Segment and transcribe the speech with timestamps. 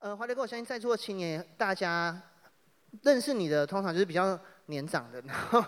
[0.00, 2.18] 呃，华德哥，我相信在座的青年，大家
[3.02, 5.64] 认识你的通常就是比较年长的，然后，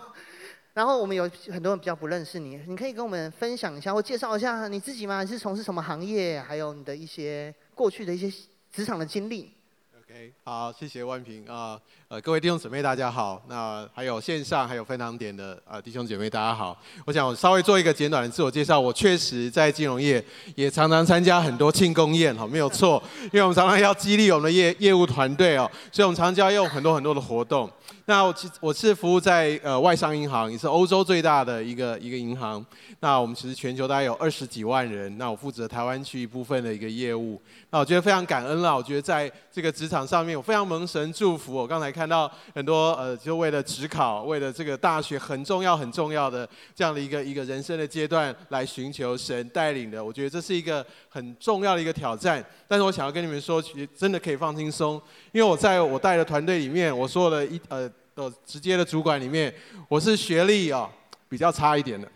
[0.73, 5.21] 然后我们有很多人比较不认识你，你可以跟我们分享一下或介绍一下你自己吗？
[5.21, 6.41] 你是从事什么行业？
[6.41, 9.53] 还有你的一些过去的一些职场的经历。
[9.99, 11.79] OK，好，谢谢万平啊，
[12.13, 20.23] 呃各位弟兄姊妹大家好，那还有线上还有分堂点的啊弟兄姐妹大家好，我想我稍微做一个简短的自我介绍，我确实在金融业
[20.53, 27.67] 也常常参加很多庆功宴，哈，没有错，因为我们常常要激励我们的业业务团队哦，所以我们常常要用很多很多的活动。
[28.05, 32.63] 那我其我是服务在呃外商银行，也是欧洲最大的一个一个银行。
[32.99, 37.41] 那我们其实全球大概有二十几万人，那我负责台湾区一部分的一个业务。
[37.71, 41.53] 那我觉得非常感恩了，我觉得在这个职场上面，我非常蒙神祝福。
[41.53, 46.45] 我刚才看看到很多呃，就为了职考，为了这个大学很重要很重要的
[46.75, 52.43] 这样的一个一个人生的阶段来寻求神带领的，我觉得这是一个很重要的一个挑战。
[52.67, 57.89] 但是我想要跟你们说，其实真的可以放轻松，因为我在我带的团队里面，我说了一呃。
[58.15, 59.51] 呃，直接的主管里面，
[59.89, 60.87] 我是学历啊
[61.27, 62.07] 比较差一点的。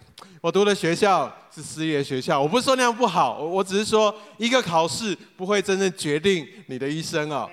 [0.41, 7.49] 我读的学校是私立学校，我不是说那样不好，我我只是说一个考试不会真正决定你的一生啊。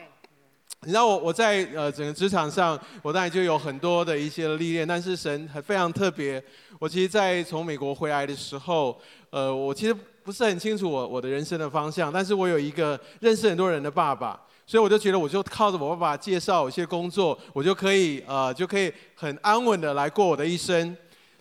[0.84, 6.42] 你知道我我在呃整个职场上，我当然就有很多的一些历练，但是神还非常特别。
[6.78, 8.98] 我其实，在从美国回来的时候，
[9.30, 14.38] 呃，我其实不是很清楚我我的人生的方向，但是我有一个认识很多人的爸爸。
[14.66, 20.94] 所以我就觉得，我就靠着我爸爸介绍一些工作，我就可以呃，就可以很安稳的来过我的一生。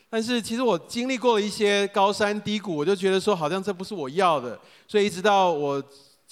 [0.09, 4.57] 但是其实我经历过了一些高山低谷，我就觉得说，好像这不是我要的。
[4.87, 5.83] 所以一直到我。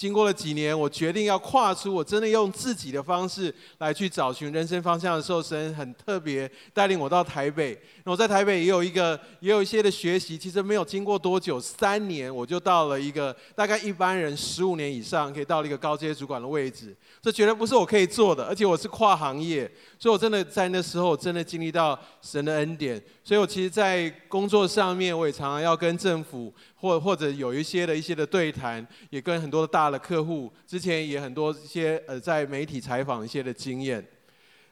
[0.02, 7.80] 经过了几年，我决定要跨出，我真的用自己的方式来去找寻人生方向的时候，神很特别带领我到台北。
[8.04, 10.36] 那我在台北也有一个，也有一些的学习。
[10.36, 16.98] 其实没有经过多久，三年我就到了一个大概一般人十五年以上可以到了一个高阶主管的位置。
[17.22, 23.00] 这绝对不是我可以做的，而且我是跨行业，所以我真的在那时候真的经历到神的恩典。
[23.24, 26.54] 所以我其实，在工作上面，我也常常要跟政府。
[26.76, 34.04] 或或者有一些的一些的对谈，也跟很多大的客户，之前也很多一些呃在媒体采访一些的经验。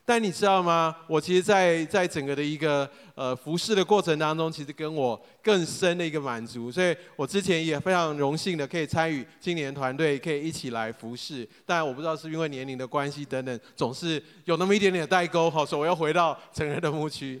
[0.04, 0.96] 但你知道吗？
[1.06, 6.72] 我其实在，在整个的一个呃服侍的过程当中，其实跟我更深的一个满足。
[6.72, 11.48] 所以我之前也非常荣幸的可以参与青年团队，可以一起来服侍。
[11.64, 15.48] 但我不知道是因为年龄的关系等等，总是有那么一点点代沟。
[15.48, 17.40] 好，所以我要回到成人的牧区。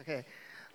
[0.00, 0.22] OK，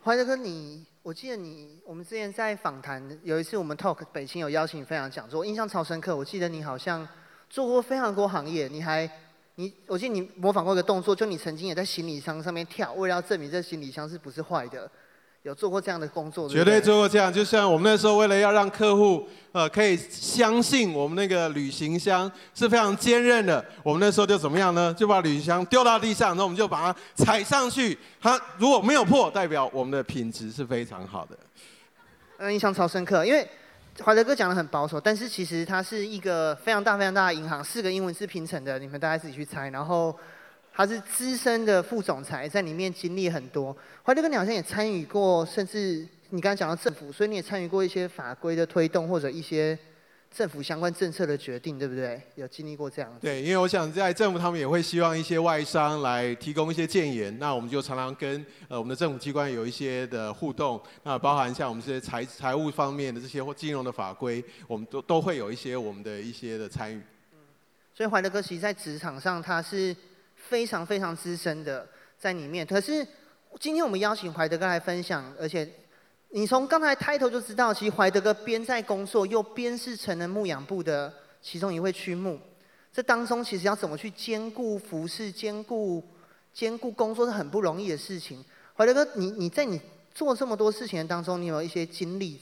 [0.04, 0.84] 怀德哥你。
[1.04, 6.16] 我记得你，我们之前在访谈有一次，我们 talk 北京有邀请你分享讲座，印象超深刻。
[6.16, 7.08] 我记得你好像
[7.50, 9.10] 做过非常多行业，你还
[9.56, 14.90] 你，我记得你模仿过一个动作，就你曾经也在行李箱上面跳，为了要证明这行李箱是不是坏的。
[15.44, 16.48] 有做过这样的工作？
[16.48, 24.94] 绝对做过这样，就像我们那时候为了要让客户呃可以相信我们那个旅行箱是非常坚韧的，我们那时候就怎么样呢？
[24.94, 31.36] 就把旅行箱丢到地上，然后我们就把它踩上去，它如果没有破，代表我们的品质是非常好的。
[32.38, 33.48] 嗯，印象超深刻，因为
[34.04, 40.16] 怀德哥讲的很保守，但是其实它是一个非常大非常大的银行，四个英文字拼成的，你们大家自己去猜，然后。
[40.82, 43.76] 他是资深的副总裁，在里面经历很多。
[44.04, 49.78] 怀德哥，你好像也参与过，甚至你刚刚讲到政府，所以你也参与过一些法规的推动，或者一些
[50.36, 52.20] 政府相关政策的决定，对不对？
[52.34, 53.16] 有经历过这样。
[53.22, 67.00] 对，因为我想在政府，他们也会希望一些外商来提供一些建言，那我们就常常跟呃我们的政府机关有一些的互动，那包含像我们这些财财务方面的这些或金融的法规，我们都都会有一些我们的一些的参与。
[67.34, 67.38] 嗯，
[67.94, 69.96] 所以怀德哥其实在职场上他是。
[70.52, 71.88] 非常非常资深的
[72.20, 73.08] 在里面，可是
[73.58, 75.66] 今天我们邀请怀德哥来分享，而且
[76.32, 82.38] 你从刚才开头就知道，其实怀德哥边在工作，又边是成人牧养部的其中一位区牧，
[82.92, 86.04] 这当中其实要怎么去兼顾服饰、兼顾
[86.52, 88.44] 兼顾工作是很不容易的事情。
[88.76, 89.80] 怀德哥，你你在你
[90.14, 92.38] 做这么多事情当中，你有一些经历，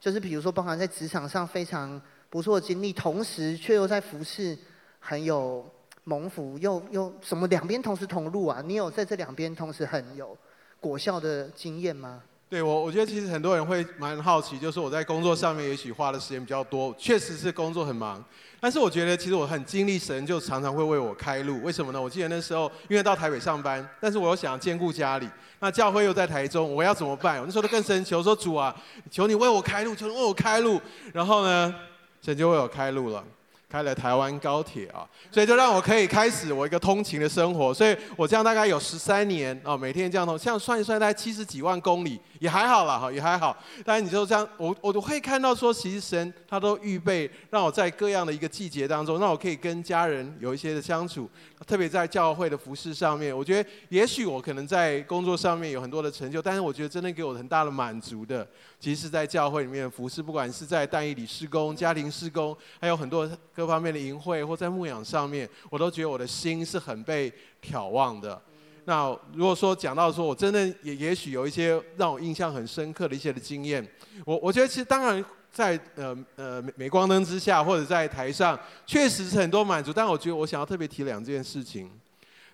[0.00, 2.00] 就是比如说包含在职场上非常
[2.30, 4.56] 不错的经历，同时却又在服饰
[4.98, 5.70] 很有。
[6.10, 8.60] 蒙福又又什么两边同时同路啊？
[8.66, 10.36] 你有在这两边同时很有
[10.80, 12.20] 果效的经验吗？
[12.48, 18.20] 对我，我觉得其实很多人会蛮好奇，就是我在工作上面也许花的时间比较多，确实是工作很忙。
[18.58, 21.62] 但是我觉得其实我很经历神，就常常会为我开路。
[21.62, 22.02] 为什么呢？
[22.02, 25.28] 我记得那时候因为到台北上班，但是我又想兼顾家里，
[25.60, 27.38] 那教会又在台中，我要怎么办？
[27.38, 28.74] 我那时候都跟神求说：主啊，
[29.12, 30.80] 求你为我开路，求你为我开路。
[31.12, 31.72] 然后呢，
[32.20, 33.24] 神就为我开路了。
[33.70, 37.72] 开了台湾高铁啊，所以就让我可以开始我一个通勤的生活。
[37.72, 43.56] 所以我这样大概有十三年啊，每天这样通，像算一算大概七十几万公里，也还好啦哈，也还好。
[43.84, 51.30] 但是你就这样，我我都会看到说，其实神他都预备让我在各样的一个季节当中，让我可以跟家人有一些的相处，
[51.64, 53.36] 特别在教会的服事上面。
[53.36, 58.44] 我觉得也许我可能在工作上面有很多的成就，但是我觉得真的给我很大的满足的，
[58.80, 63.30] 其实是在教会里面服事，不管是在单一里事工、家庭事工，还有很多。
[63.60, 67.30] 各方面的淫秽或在牧养上面，我都觉得我的心是很被
[67.60, 68.40] 挑望的。
[68.86, 73.86] 那如果说讲到说我真的也也许有一些让我印象很深刻的一些的经验，
[74.24, 75.22] 我我觉得其实当然
[75.52, 79.92] 在呃呃镁光灯之下或者在台上，确实是很多满足。
[79.92, 81.90] 但我觉得我想要特别提两件事情。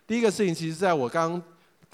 [0.08, 1.40] 第一个事情，其实在我刚。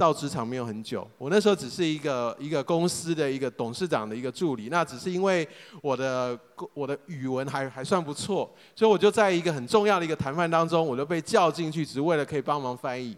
[0.03, 5.49] 到职场没有很久，我那时候只是一个一个公司的一个董事长的一个助理，那只是因为
[5.81, 6.37] 我的
[6.75, 13.17] 我的语文还还算不错，所以我就在一个很重要的一个谈判当中，我就被叫进去，只为了可以帮忙翻译。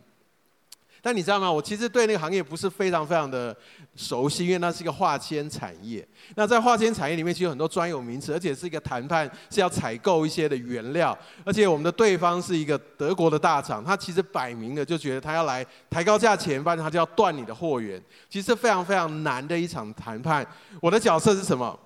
[1.04, 1.52] 但你知道吗？
[1.52, 3.54] 我其实对那个行业不是非常非常的
[3.94, 6.08] 熟悉，因为那是一个化纤产业。
[6.34, 11.16] 那在化纤产业里面，其实有很多专有名词，而且是一个谈判，是要采购一些的原料。
[11.44, 18.02] 而且我们的对方是一个德国的大厂，他其实摆明了就觉得他要来抬高价钱，不然他就要断你的货源。
[18.30, 20.46] 其实非常非常难的一场谈判。
[20.80, 21.78] 我的角色是什么？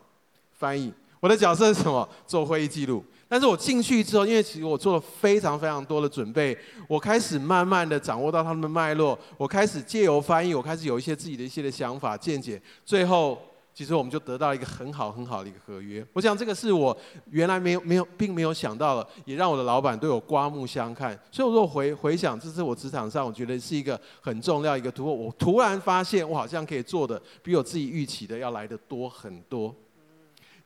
[0.56, 0.94] 翻译。
[1.20, 2.08] 我的角色是什么？
[2.26, 3.04] 做会议记录。
[3.30, 6.56] 但是我进去之后，因为其实我做了非常非常多的准备，
[6.88, 13.38] 我开始慢慢的掌握到他们的脉络，我开始借由翻译，我开始有一些自己的一些的想法见解，最后
[13.74, 16.02] 其实我们就得到一个很好很好的一个合约。
[16.14, 16.96] 我想这个是我
[17.30, 21.12] 原来没有没有并没有想到的，也让我的老板对我刮目相看。
[21.30, 25.12] 所以我说回回想，这是我职场上我觉得是一个很重要一个突破。
[25.12, 29.74] 我突然发现我好像可以做的比我自己预期的要来的多很多。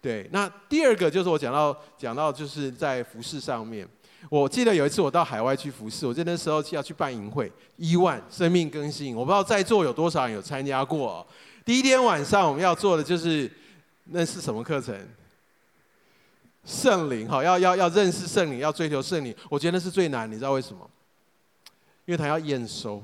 [0.02, 3.88] 对，那第二个就是我讲到讲到就是在服事上面，
[4.28, 11.26] 我记得有一次我到海外去服事，我记得那时候要去办营会，一万生命更新，我不知道在座有多少人有参加过哦。
[11.64, 13.48] 第一天晚上我们要做的就是
[14.06, 14.92] 那是什么课程？
[16.64, 20.90] 圣灵好，要要要认识圣灵，要追求圣灵，我觉得那是最难，你知道为什么？
[22.06, 23.00] 因为他要验收。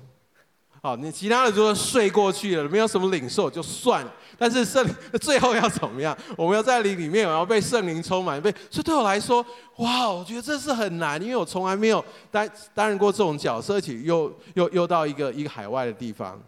[0.88, 4.10] 好，你其他的都睡过去了，没有什么领受就算了。
[4.38, 6.16] 但是圣灵 最后要怎么样？
[6.34, 8.50] 我们要在灵里面，我要被圣灵充满，被。
[8.70, 9.44] 所以对我来说，
[9.76, 16.40] 哇，我觉得这是很难，因为我从来没有担担任过这种角色，而且又又又到一个一个海外的地方。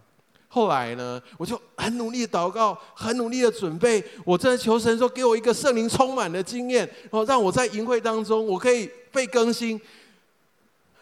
[0.49, 4.03] 后来呢，我就很努力的祷告，很努力的准备。
[4.25, 9.79] 我真的求神说，给我一个圣灵充满的经验，然后让我在营会当中，我可以被更新。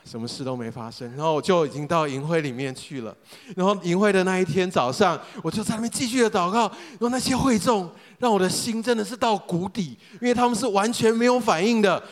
[0.08, 3.14] 什么事都没发生，然后我就已经到营会里面去了。
[3.55, 6.60] 然后营会的那一天早上，我就在那边继续的祷告。
[6.60, 12.02] 然后那些会众让我的心真的是到谷底，因为他们是完全没有反应的，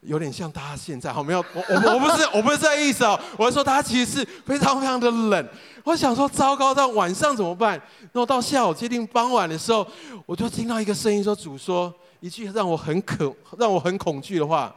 [0.00, 1.12] 有点像大家现在。
[1.12, 5.48] 好，没有，我我我不是 我不是这意思哦，我是说他其实是非常非常的冷。
[5.84, 7.72] 我想说糟糕，到晚上怎么办？
[8.00, 9.86] 然后到下午接近傍晚的时候，
[10.24, 14.74] 我就听到一个声音说：“主说一句让我很可让我很恐惧的话。”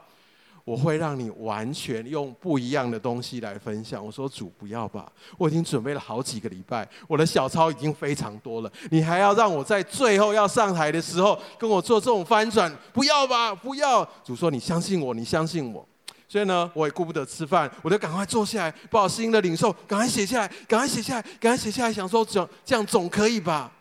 [0.68, 4.06] 我会让你完全用不一样的东西来分享。
[4.06, 12.70] 我说主不要吧，我已经准备了好几个礼拜，我的小抄已经非常多了，你还要让我在最后要上台的时候跟我做这种翻转？
[12.92, 14.06] 不要吧，不要。
[14.26, 15.88] 主说你相信我，你相信我。
[16.28, 23.72] 所以呢，我也顾不得吃饭，我就赶快坐下来，把我心的领受赶快写下来，赶快写下来，赶快写下来，想说这样这样总可以吧？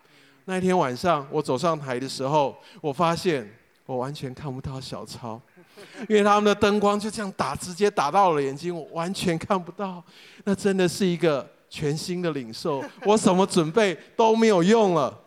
[0.45, 3.53] 那一天晚上我走上台的时候，我发现
[3.87, 5.41] 我完全看不到小抄。
[6.09, 10.03] 因为他们的灯光就这样打，直接打到了眼睛，我完全看不到。
[10.45, 15.19] 那真的是一个全新的领受，我什么准备都没有用了。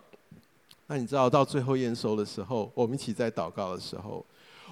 [0.87, 4.25] 那你知道到最后验收的时候，我们一起在祷告的时候，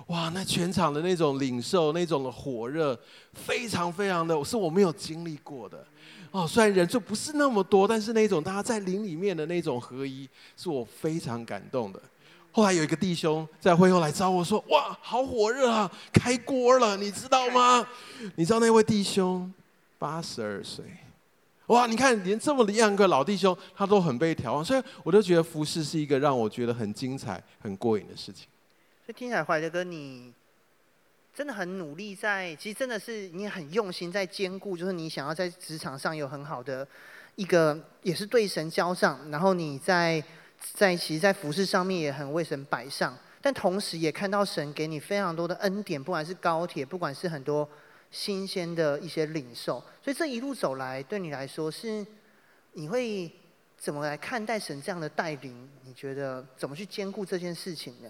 [0.08, 2.98] 哇，那全场的那种领受，那种的火热，
[3.34, 5.86] 非常非常的，是我没有经历过的。
[6.32, 12.02] 哦，虽然人数不是那么多，但是那种大家在灵里面的那种合一，是我非常感动的。
[12.58, 17.88] 后来有一个弟兄在会后来找我说：“哇，好火热啊，开锅了，你知道吗？
[18.34, 19.54] 你知道那位弟兄
[20.00, 20.84] 八十二岁，
[21.68, 28.48] 哇，你看连这么的样个老弟兄，他都很被调旺，所以我就觉得服事是一个让我觉得很精彩、很过瘾的事情。
[29.06, 30.34] 所以听起来怀德哥你
[31.36, 36.88] 真的很努力在，在其实真的是你很用心在兼顾，就是你想要在职场上有很好的
[37.36, 40.24] 一个，也是对神交上，然后你在。
[40.74, 47.68] 在其实，在服饰上面也很为神摆上，但同时也看到神给你非常多的恩典，不管是高铁，不管是很多
[48.12, 52.06] 新鲜的一些领受，所以这一路走来，对你来说是
[52.74, 53.32] 你会
[53.78, 55.70] 怎么来看待神这样的带领？
[55.84, 58.10] 你觉得怎么去兼顾这件事情呢？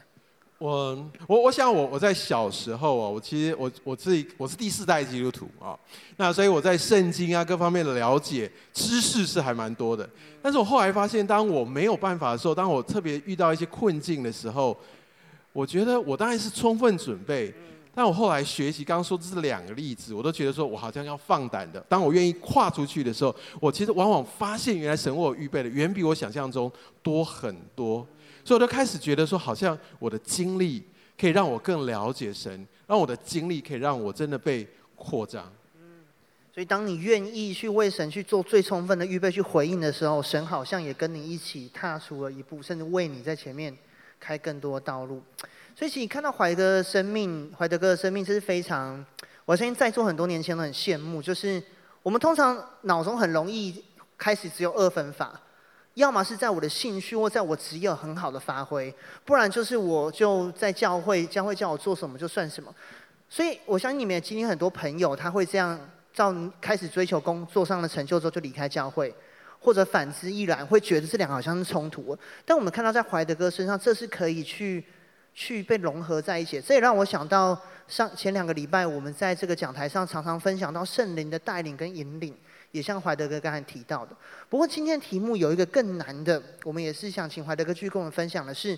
[0.60, 0.98] 我
[1.28, 5.78] 我我想我我在小时候啊，我其实我我自己我是第四代基督徒啊，
[6.16, 10.10] 那所以我在圣经啊各方面的了解知识是还蛮多的。
[10.42, 14.76] 但是我后来发现，当我没有办法的时候，当我特别遇到一些困境的时候，
[15.54, 17.54] 我觉得我当然是充分准备。
[17.94, 21.80] 但我后来学习，刚刚说这是两个例子，我都觉得说我好像要放胆的。
[21.90, 26.72] 当我愿意跨出去的时候，我其实往往发现，原来神为我预备的远比我想象中
[27.02, 28.06] 多很多。
[28.48, 30.82] 所以我就开始觉得说，好像我的经历
[31.20, 35.52] 可以让我更了解神，让我的经历可以让我真的被扩张。
[36.54, 43.78] 所以当你愿意去为神去做最充分的预备，去回应的时候，神好像也跟你一起踏出了一步，甚至为你在前面
[44.18, 45.22] 开更多道路。
[45.76, 49.06] 所以，其实你看到怀德的生命，怀德哥的生命，这是非常，
[49.44, 51.22] 我相信在座很多年轻人很羡慕。
[51.22, 51.62] 就是
[52.02, 53.84] 我们通常脑中很容易
[54.18, 55.38] 开始只有二分法。
[55.98, 58.94] 要么是在我的兴趣或在我职业很好的发挥，
[59.26, 62.72] 不然就是我就在教会，教会叫我做什么就算什么。
[63.28, 65.78] 所以我相信你们也经历很多朋友，他会这样，
[66.14, 69.12] 照开始追求工作上的成就之后就离开教会，
[69.60, 72.16] 或者反之亦然，会觉得这两个好像是冲突。
[72.46, 74.86] 但我们看到在怀德哥身上，这是可以去
[75.34, 76.62] 去被融合在一起。
[76.62, 82.38] 这也让我想到上前两个礼拜我们在这个讲台上常常分享到圣灵的带领跟引领。
[82.72, 84.16] 也像怀德哥刚才提到的，
[84.50, 88.78] 不过今天题目有一个更难的，我们也是想请怀德哥去跟我们分享的是，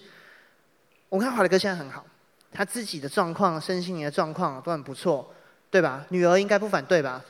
[1.10, 2.06] 我看怀德哥现在很好，
[2.52, 5.34] 他自己的状况、身心灵的状况都很不错，
[5.72, 6.06] 对吧？
[6.10, 7.24] 女儿应该不反对吧？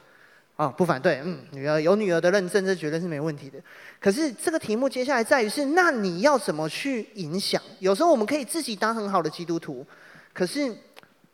[0.57, 3.57] 啊、哦，不反对，嗯，女儿有女儿的认证，这绝对是没问题的。
[3.99, 7.61] 可是这个题目接下来在于是，那你要怎么去影响？
[7.79, 9.85] 有时候我们可以自己当很好的基督徒，
[10.33, 10.75] 可是。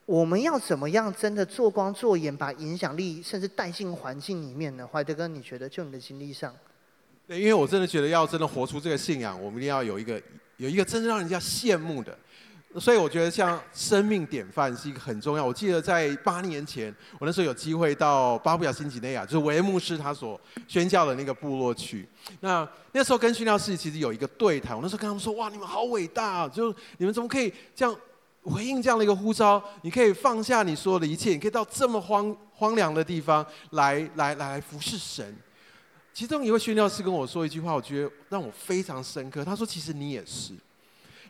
[0.06, 4.88] 我们要怎么样真的做光做盐，把影响力甚至带进环境里面呢？
[4.92, 6.54] 怀德哥，你觉得就你的经历上？
[7.28, 10.22] 对，因为我真的觉得要真的活出这个信仰，我们一定要有一个
[10.58, 12.16] 有一个真正让人家羡慕的。
[12.78, 15.46] 所以我觉得像生命典范是一个很重要。
[15.46, 22.08] 我记得在八年前，我那时候有机会到巴布亚新几内亚，就是韦牧师他所宣教的那个部落去。
[22.42, 26.48] 那那时候跟宣教士其实有一个对谈，我那时候跟他们说：哇，你们好伟大！
[26.50, 27.96] 就你们怎么可以这样？
[28.46, 35.36] 回应这样的一个呼召，你可以放下你所有的一切，你可以到这么荒荒凉的地方来来来服侍神。
[36.14, 39.44] 其中一位宣教士跟我说一句话，我觉得让我非常深刻。
[39.44, 40.54] 他说：“其实你也是。”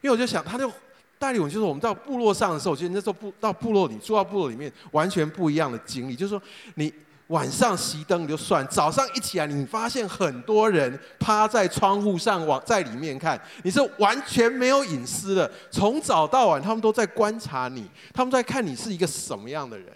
[0.03, 0.71] 因为我就想，他就
[1.17, 6.15] 带领我，就是我们到部落上的时候，我觉得那时候部到部落里住到部落里面，完全不一样的经历。
[6.15, 6.41] 就是说
[6.75, 6.93] 你。
[7.27, 15.51] 晚上熄灯就算，早上一起来，你发现很多人趴在窗户上往在里面看，你是完全没有隐私的。
[15.71, 19.87] 从早到晚，他们都在观察你，他们在看你是一个什么样的人。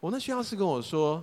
[0.00, 1.22] 我那宣教士跟我说，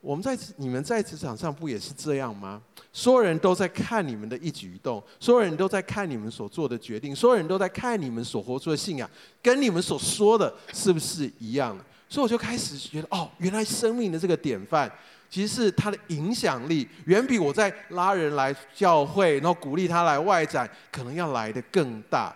[0.00, 2.60] 我们在你们在职场上不也是这样吗？
[2.92, 9.08] 所有人都在看你们的一举一动，所有人都在看你们所做的决定，所有人都在看你们所活出的信仰，
[9.40, 11.84] 跟你们所说的是不是一样的？
[12.10, 14.90] 所以我就开始觉得，哦，原来生命的这个典范，
[15.30, 22.34] 其实是它的影响力远比我在拉人来教会，然后鼓励他来外展，可能要来得更大。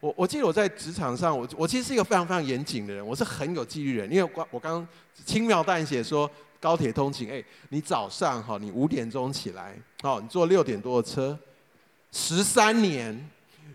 [0.00, 4.86] 我我记得我在职场上，我我其实是一个非常非常严谨的人，我是很有纪律人，因为我我刚
[5.26, 11.38] 轻描淡写说高铁通勤，哎，你早上哈，你五点钟起来，哦，你坐六点多的车，
[12.10, 13.30] 十三年。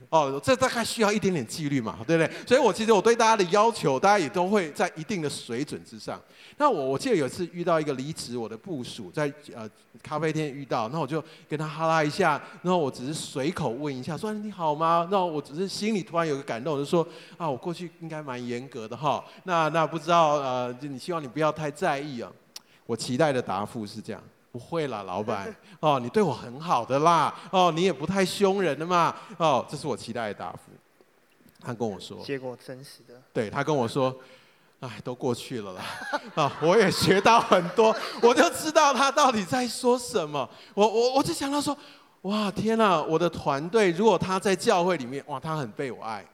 [0.09, 2.47] 哦，这大概需要一点点纪律嘛，对不对？
[2.47, 6.19] 所以我其实我对大家的要求，大家也都会在一定的水准之上。
[6.57, 9.69] 那我我记得有一次遇到一个离职我的部署，在呃
[10.01, 15.07] 咖啡店遇到，那我就跟他哈拉一下，然后我只是随口问一下，说你好吗？
[15.11, 19.23] 那我只是心里突然有个感动，我就说啊，我过去应该蛮严格的哈。
[19.43, 22.31] 那那不知道呃，就你希望你不要太在意啊。
[22.87, 24.19] 我期待的答复是这样。
[24.51, 25.53] 不会啦，老板。
[25.79, 27.33] 哦，你对我很好的啦。
[27.51, 29.15] 哦，你也不太凶人的嘛。
[29.37, 30.71] 哦，这是我期待的答复。
[31.61, 34.15] 他跟我说，结果真实的，对他跟我说，
[34.79, 35.83] 哎，都过去了啦。
[36.35, 40.49] 啊， 我也学到很多， 我就知道他到底在说什么。
[40.73, 41.77] 我我我就想到说，
[42.21, 46.25] 哇，天哪，我的团队如果他在教会里面，哇，他很被我爱，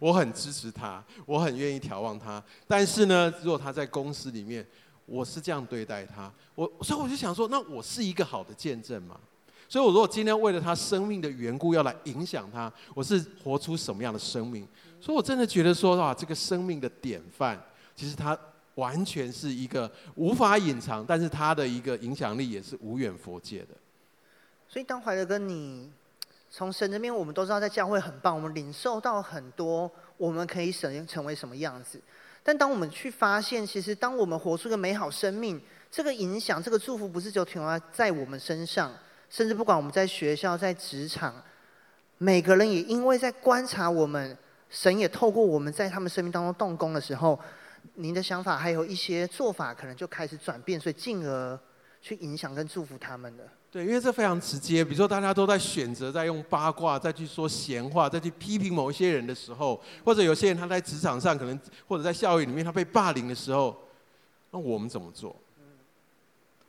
[0.00, 2.42] 我很支持他，我很愿意眺望他。
[2.66, 4.66] 但是呢，如果他在公司里面，
[5.12, 9.20] 我是这样对待他，我所以我就想说，那我是一个好的见证吗？
[9.68, 14.66] 所以，我如果今天为了他生命的缘故要来影响他，我是活出什么样的生命？
[14.98, 17.62] 所以我真的觉得说，哇，这个生命的典范，
[17.94, 18.38] 其实他
[18.76, 23.74] 完全是一个无法隐藏，但是他的一个影响力也是无远佛界的。
[24.66, 25.90] 所以，当怀德哥你
[26.50, 32.00] 从神这边，我们都知道在教会很棒，我们领受到很多，我们可以成成为什么样子。
[32.42, 38.92] 但当我们去发现，其实当我们活出个美好生命，这个影响、这个祝福，不是只有停留在我们身上，
[39.30, 41.34] 甚至不管我们在学校、在职场，
[42.18, 44.36] 每个人也因为在观察我们，
[44.68, 47.38] 神也透过我们在他们生命当中动工的时候，
[47.94, 51.58] 您的想法还有一些做法，可能就开始转变，所以进而
[52.00, 53.44] 去影响跟祝福他们了。
[53.72, 54.84] 对，因为这非常直接。
[54.84, 63.74] 比如说，大家都在选择在用八卦再去说闲话，再去批评某一些人的时候，或者有些人他在职场上可能或者在校园里面他被霸凌的时候，
[64.50, 65.34] 那我们怎么做？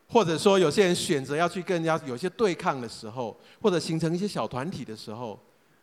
[0.08, 5.38] 或者说有些人选择要去跟人家有些对抗的时候，或者形成一些小团体的时候，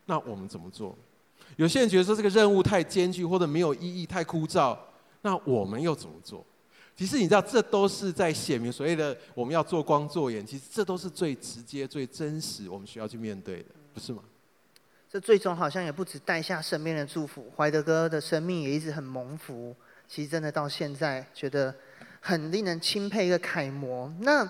[0.06, 0.96] 那我们怎么做？
[1.56, 4.74] 有些人觉得说这个任务太艰巨或者没有意义、太枯燥，
[5.20, 6.42] 那我们又怎么做？
[7.00, 10.46] 其实你知道，这都是在显明所谓的我们要做光做盐。
[10.46, 14.22] 其实这都是最直接、最真实，我们需要去面对的，不是吗？
[15.10, 19.74] 这最终好像也不止带下身边的祝福，怀德哥的生命也一直很蒙福。
[20.06, 21.74] 其实真的到现在，觉得
[22.20, 24.12] 很令人钦佩一个楷模。
[24.20, 24.44] 那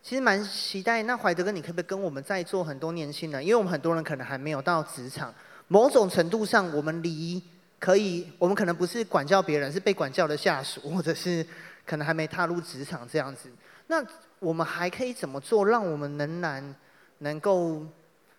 [0.00, 5.34] 其实蛮期待，那怀德哥，你可不可以跟我们在座很多年轻人，因为我们很多人可能还没有到职场。
[5.66, 7.42] 某种程度上，我们离
[7.78, 11.46] 可以，我们可能不是管教别人，是被管教的下属，或者是
[11.84, 13.50] 可能还没踏入职场这样子。
[13.86, 14.04] 那
[14.38, 16.74] 我们还可以怎么做，让我们仍然
[17.18, 17.84] 能够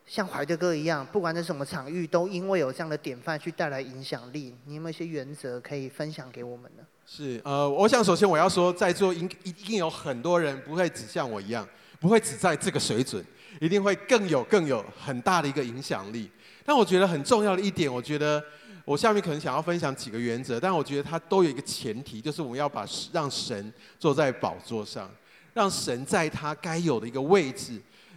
[0.06, 4.56] 像怀德哥一样，不管在什么场域，都因为有这样的典范去带来影响力？
[4.66, 6.84] 你有没有一些原则可以分享给我们呢？
[7.06, 11.66] 是，呃，我想首先我要说，在座应一定有很多人不会只像我一样，
[12.00, 13.24] 不会只在这个水准，
[13.62, 16.30] 一定会更有更有很大的一个影响力。
[16.66, 18.44] 但我觉得很重要的一点，我觉得
[18.88, 25.12] 我下面可能想要分享几个原则，但我觉得它都有一个前提，就是我们要把让神坐在宝座上，
[25.54, 27.74] 让神在他该有的一个位置。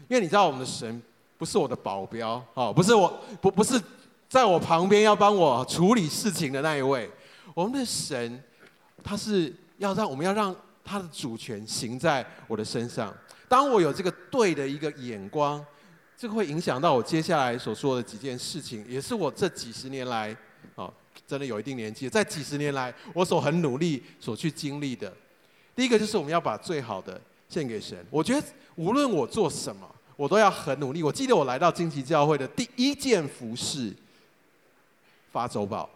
[0.08, 1.02] 因为你知道，我们的神
[1.36, 3.82] 不是我的保镖，哦，不是我不不是
[4.28, 7.10] 在我旁边要帮我处理事情的那一位。
[7.52, 8.40] 我们的神，
[9.02, 13.12] 他是要让我们要让他的主权行在我的身上。
[13.48, 15.60] 当我有这个对的一个眼光。
[16.16, 20.36] 这个会影响到我接下来所说的几件事情，也是我这几十年来，
[21.30, 25.12] 真的有一定年纪，在几十年来我所很努力所去经历的。
[25.76, 27.96] 第一个就是我们要把最好的献给神。
[28.10, 28.44] 我觉得
[28.74, 31.04] 无论我做什么，我都要很努力。
[31.04, 33.94] 我记得我来到荆棘教会的第一件服事，
[35.30, 35.88] 发周报。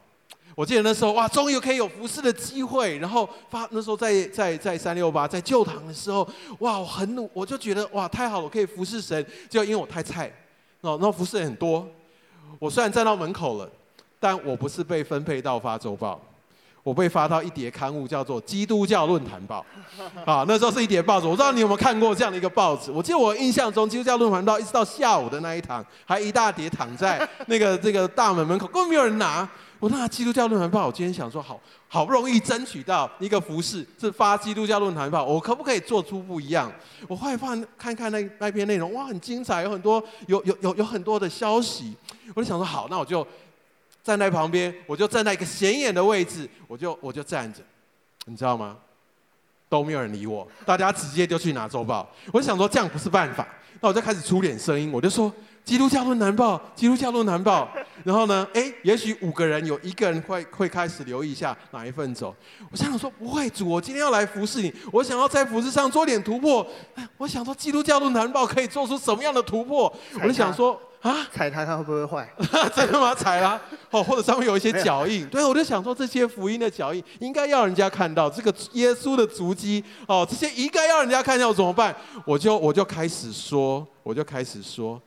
[0.54, 6.22] 我记得那时候哇，终于可以有服侍的机会，然后发那时候在在在三六八在旧堂的时候，
[6.60, 9.26] 哇，我很努，我就觉得哇，太好了，我可以服侍神。
[9.50, 10.32] 就因为我太菜，
[10.82, 11.84] 哦，那服侍很多。
[12.60, 13.68] 我虽然站到门口了，
[14.24, 16.18] 但我不是被分配到发周报，
[16.82, 19.62] 我被发到一叠刊物，叫做《基督教论坛报》。
[20.24, 22.90] 啊，那时候是一叠报纸，我不知道你有没有看过这样的一个报纸。
[22.90, 29.46] 我记得我印象中，《基督教论坛报》一直到下午的那一堂，还一大叠躺在那个 这个大门门口，根本没有人拿。
[29.78, 36.72] 我那基督教论坛报，我今天想说好，好好不容易争取到一个服饰，是发基督教论坛报，我可不可以做出不一样？
[37.06, 41.94] 我后来看看看那那篇内容，哇，很精彩，有很多有有有有很多的消息，
[42.34, 43.26] 我就想说好，那我就
[44.04, 47.60] 站在旁边，我就站在一个显眼的位置，我就我就站着，
[48.26, 48.76] 你知道吗？
[49.68, 52.08] 都没有人理我，大家直接就去拿周报。
[52.32, 53.48] 我就想说这样不是办法，
[53.80, 55.32] 那我就开始出点声音，我就说。
[55.64, 57.66] 基督教论坛报，基督教论坛报，
[58.04, 62.36] 然后呢，哎，也许五个人有一个人会会开始留意一下哪一份走。
[62.70, 66.66] 我想想说，不会，主，我今天要来服侍你，我想要在服侍上做点突破。
[67.16, 69.90] 我想说，基督教论坛报可以做出什么样的突破？
[70.20, 72.26] 我就想说，啊，踩它它会不会坏？
[72.74, 73.14] 真的吗？
[73.14, 73.60] 踩它？
[73.90, 75.26] 哦，或者上面有一些脚印？
[75.28, 81.94] 对，我就想说，这些福音的脚印应该要人家看到，这个耶稣的足迹，哦，这些应该要人家看到，怎么办？
[82.24, 85.00] 我就我就开始说，我就开始说。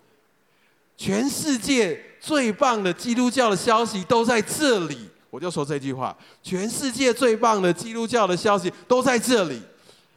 [0.96, 6.16] 全世界最棒的基督教的消息都在这里，我就说这句话。
[6.44, 9.62] 全世界最棒的基督教的消息都在这里，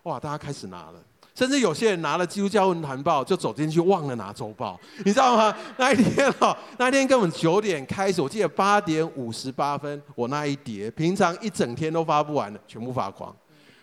[0.02, 0.20] 哇！
[0.20, 0.94] 大家开始拿了，
[1.40, 5.56] 甚至有些人拿了基督教文坛报就走进去，忘了拿周报，你知道吗？
[5.78, 13.34] 那一天哦，那一天根本九点开始，我记得八点五十八分，我那一叠平常一整天都发不完的，全部发光，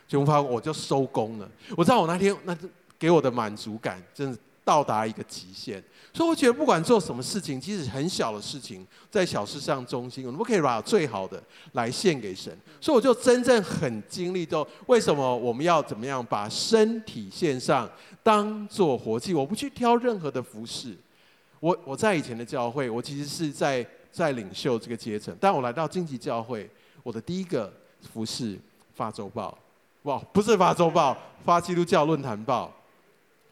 [0.08, 1.50] 全部发光，我就收工了。
[1.76, 2.56] 我知道我那天那
[3.00, 4.38] 给我的满足感，真的
[4.68, 5.82] 到达一个极限。
[6.14, 12.52] 所以我觉得，不管做什么事情，即使很小的事情，在小事上中心，我们可以把最好的来献给神。
[12.82, 17.90] 所以我就真正很经历到，为什么我们要怎么样把身体献上，
[18.22, 19.34] 当做活祭。
[19.34, 20.98] 我不去挑任何的服饰。
[21.62, 25.34] 我我在以前的教会，我其实是在在领袖这个阶层。
[25.40, 26.70] 但我来到荆棘教会，
[27.04, 27.72] 我的第一个
[28.12, 28.60] 服饰
[28.96, 29.58] 发周报，
[30.04, 32.74] 哇，不是发周报，发基督教论坛报。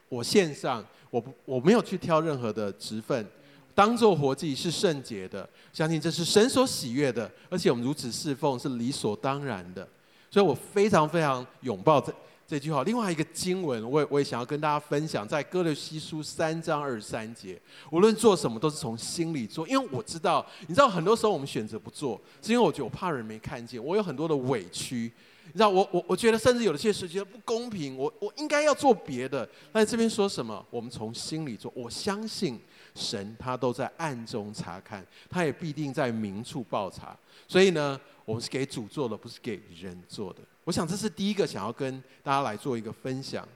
[0.09, 0.83] 我线上。
[1.15, 3.25] 我，我没有去挑任何的职分，
[3.73, 9.87] 当做活祭是圣洁的，相信这是神所喜悦的，而且我们如此侍奉是理所当然的，
[10.29, 12.13] 所以我非常非常拥抱这
[12.45, 12.83] 这句话。
[12.83, 17.57] 另外一个经文，我也我也想要跟大家分享，在歌罗西书三章二十三节，
[17.91, 25.13] 无论做什么都是从心里做，因为我知道，你知道很多时候我们选择不做，是因为我觉得我怕人没看见，我有很多的委屈。
[25.47, 29.47] 你知道我我我觉得甚至有的些事觉得不公平，我我应该要做别的。
[29.71, 30.65] 但这边说什么？
[30.69, 31.71] 我们从心里做。
[31.75, 32.59] 我相信
[32.93, 37.17] 神他都在暗中查看，他也必定在明处报查。
[37.47, 40.39] 所以呢，我们是给主做的，不是给人做的。
[40.65, 43.47] 我想这是第一个想要跟大家来做一个分享。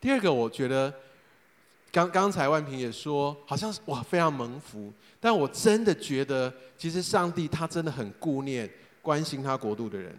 [0.00, 0.92] 第二个，我觉得
[1.90, 8.68] 刚刚才万平也说，好像是哇非常蒙福，但我真的觉得，其实上帝他真的很顾念。
[9.02, 10.14] 关心他国度的人，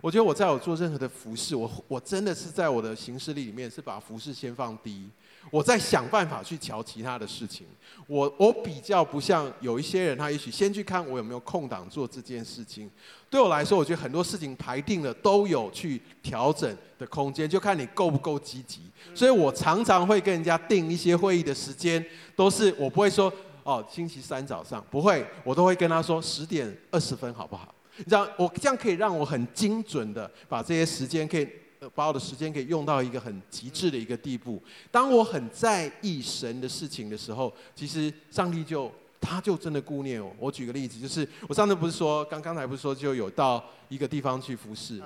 [0.00, 5.08] 我觉得我在我做任何的服饰，我我真的是在我的行事历里面是把服饰先放第一，
[5.50, 7.66] 我在想办法去瞧其他的事情。
[8.06, 12.90] 我我比较不像有一些人，他也许先去看我有没有空档做这件事情。
[13.28, 18.82] 对我来说，我觉得很多事情排定了都有去调整的空间，就看你够不够积极。
[19.14, 22.04] 所以我常常会跟人家定一些会议的时间，
[22.36, 23.32] 都是我不会说
[23.64, 27.74] 哦星期三早上不会，我都会跟他说十点二十分好不好？
[27.98, 31.48] 你知道，我这样可以让我很精准的把这些时间，可以
[31.94, 34.62] 把我的时间可以用到一个很极致的一个地步。
[34.90, 40.34] 当我很在意神的事情的时候，其实上帝就他就真的顾念我。
[40.38, 45.02] 我举个例子，就是我上次不是说，刚刚才不是说就有到一个地方去服侍？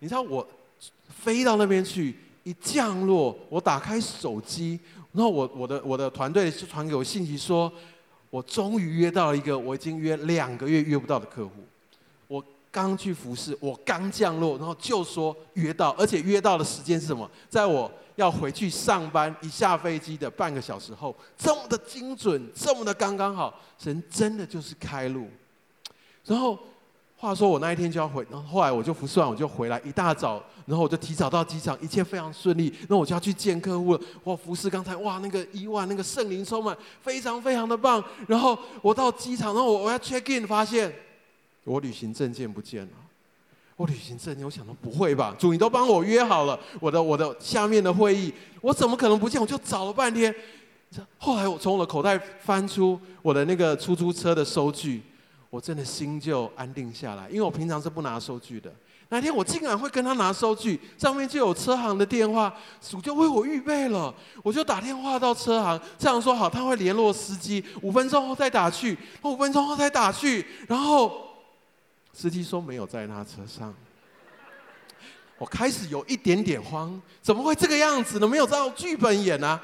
[0.00, 0.46] 你知道我
[1.08, 4.78] 飞到那边去，一降落，我打开手机，
[5.12, 7.72] 然后我我的我的团队就传给我信息说，
[8.30, 11.52] 我终于约到了一个我已经约两个月约不到的客户。
[12.72, 17.30] 刚去服侍，我刚降落，然后就说约到，而且约到的时间是什么？
[17.50, 25.28] 在我要回去上班，一下飞机的半个小时后，这么的精准，这么的刚刚好，神真的就是开路。
[26.24, 26.58] 然后
[27.14, 32.72] 话说我那一天就要回，然后后来我就服侍完我就回来，一大早，然后我就提早到机场，一切非常顺利。
[32.88, 34.00] 那我就要去见客户了。
[34.24, 38.02] 哇，服侍刚才哇那个一万那个圣灵充满，非常非常的棒。
[38.26, 40.90] 然后我到机场，然后我我要 check in，发现。
[41.64, 42.90] 我旅行证件不见了，
[43.76, 45.34] 我旅行证件，我想说不会吧？
[45.38, 49.40] 主，你都帮我约好了，我的我的下面的会议，我怎么可能不见？
[49.40, 50.34] 我就找了半天，
[51.18, 55.02] 后来我从我的口袋翻出我的那个出租车的收据，
[55.50, 58.72] 我真的心就安定下来，因为我平常是不拿收据的。
[59.08, 71.28] 那天我竟然会跟他拿收据，上面就有车行的电话，主就为我预备了，我就打电话到车行，这样说好，他会联络司机，五分钟后再打去，五分钟后再打去，然后。
[72.12, 73.74] 司机说没有在他车上，
[75.38, 78.28] 我开始有一点点慌，怎么会这个样子呢？
[78.28, 79.60] 没有照剧本演啊！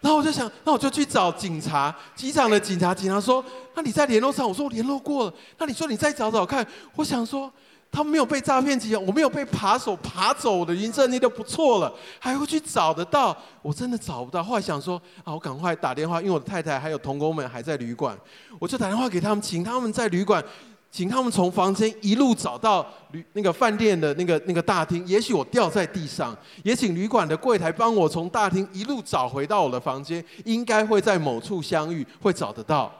[0.00, 2.94] 然后我就想，那我就去找警察，机场的警察。
[2.94, 3.44] 警察说
[3.76, 6.66] ：“那你在联络上？”我说：“我联络过了。”那你说你再找找看。
[6.96, 7.52] 我想说，
[7.92, 13.36] 他没有被诈骗集团，我没有被扒手扒走我的银证，你都不错了，还会去找得到？
[13.62, 14.42] 我真的找不到。
[14.42, 18.18] 后来想说，啊，我赶快打电话，因为我的太太还有同工们还在旅馆，
[18.58, 20.42] 我就打电话给他们，请他们在旅馆。
[20.90, 32.92] 请他们从房间一路找到旅那个饭店的那个那个大厅，也许我掉在地上，也请旅馆的柜台帮我从大厅一路找回到我的房间，应该会在某处相遇，会找得到。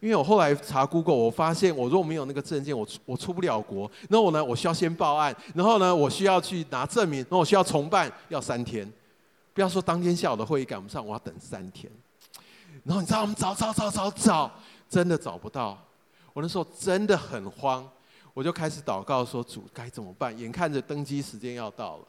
[0.00, 3.88] 因为我后来查 Google，我发现我如果没有那个证件，我出我出不了国。
[4.08, 8.90] 那我呢，我需要先报案，然后呢，我需要去拿证明，然后我需要重办，要三天。
[9.54, 11.88] 不要说当天下午的会议赶不上，我要等三天。
[12.82, 14.50] 然后你知道我们找找找找找，
[14.88, 15.78] 真的找不到。
[16.32, 17.88] 我那时候真的很慌，
[18.34, 22.04] 我就开始祷告说：“主该怎么办？”眼看着登机时间要到了，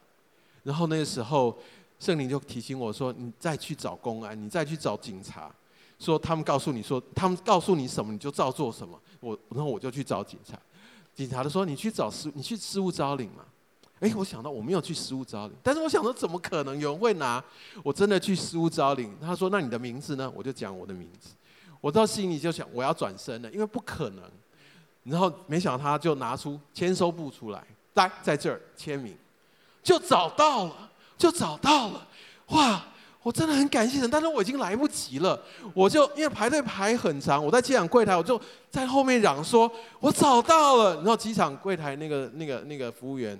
[0.62, 1.56] 然后那个时候
[2.00, 5.50] 圣灵就提醒我说：“你再去找公安，你再去找警察，
[5.98, 10.58] 说他们告诉你说，他们告诉你什么你就照做什么。”我然后我就去找警察，
[11.14, 13.44] 警察就说：“你去找失，你去失物招领嘛。”
[14.00, 17.42] 哎，我想到我没有去失物招领，但是我想说怎么可能有人会拿？
[17.82, 19.16] 我真的去失物招领。
[19.20, 21.30] 他说：“那你的名字呢？”我就讲我的名字。
[21.84, 24.24] 我到心里就想，我要转身了，因为不可能。
[25.02, 29.14] 然后没想到他就拿出签收簿出来，来在这儿签名，
[29.82, 32.08] 就找到了，就找到了。
[32.46, 32.82] 哇，
[33.22, 35.38] 我真的很感谢神，但是我已经来不及了。
[35.74, 39.70] 我就因为排队排很长，我在机场柜台，我就在后面嚷说
[40.00, 43.38] ：“我找到了。”然后机场柜台那个那个那个服务员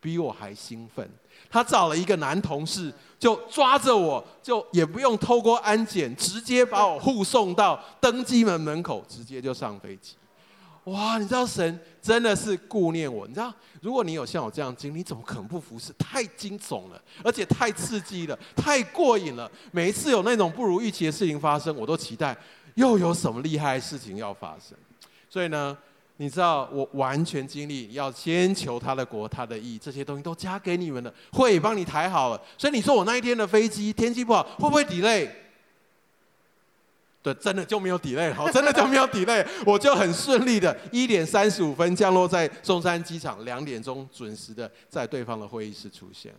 [0.00, 1.10] 比我还兴奋。
[1.52, 10.14] 他找了一个男同事，就抓着我，就也不用透过安检，直接把我护送到登机门门口，直接就上飞机。
[10.84, 13.28] 哇，你知道神真的是顾念我。
[13.28, 15.92] 你知道，如果你有像我这样经历，你怎么可能不服侍？
[15.98, 19.48] 太惊悚了，而且太刺激了，太过瘾了。
[19.70, 22.36] 每一次有那种不如预期的事情发生，我都期待
[22.76, 24.76] 又有什么厉害的事情要发生。
[25.28, 25.76] 所以呢，
[26.18, 32.40] 你知道，我完全经历要先求他的国、他的义，这些东西都加给你们了，会帮你抬好了。
[32.56, 35.28] 所以你说我那一天的飞机天气不好，会不会 delay？
[37.22, 46.32] 对，真的就没有 delay，好，真的就没有 delay，我就很顺利的，一点三十五分降落在松山机场，两点钟准时的在对方的会议室出现。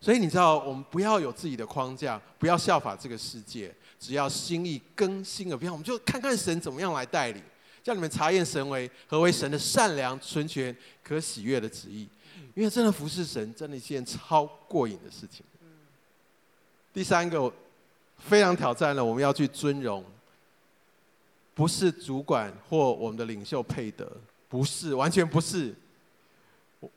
[0.00, 7.42] 所以你知道，我们不要有自己的框架，不要效法这个世界，只要心意更新了，不要我们就看看神怎么样来带领。
[7.90, 12.08] 叫你们查验神为何为神的善良、纯全、可喜悦的旨意，
[12.54, 15.44] 因为真的服侍神，真的一件超过瘾的事情。
[16.94, 17.52] 第三个
[18.16, 20.04] 非常挑战了，我们要去尊荣，
[21.52, 24.08] 不是主管或我们的领袖配得，
[24.48, 25.74] 不是，完全不是。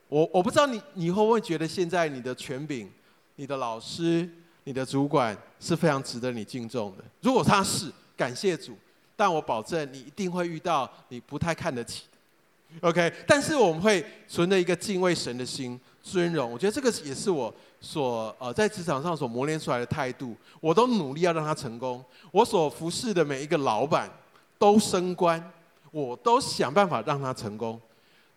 [0.08, 2.88] 我我不知道你你会不会觉得现在你的权柄、
[3.34, 4.30] 你的老师、
[4.62, 7.02] 你的主管是非常值得你敬重的。
[7.20, 8.78] 如果他是，感谢主。
[9.16, 12.02] 但我保证，你一定会遇到你不太看得起
[12.80, 13.12] ，OK？
[13.26, 16.50] 但是我们会存着一个敬畏神的心，尊荣。
[16.50, 20.34] 我觉得这个也是我所呃在职场上所磨练出来的态度。
[20.60, 22.04] 我都努力要让他成功。
[22.32, 24.10] 我所服侍的每一个老板
[24.58, 25.52] 都升官，
[25.92, 27.80] 我都想办法让他成功。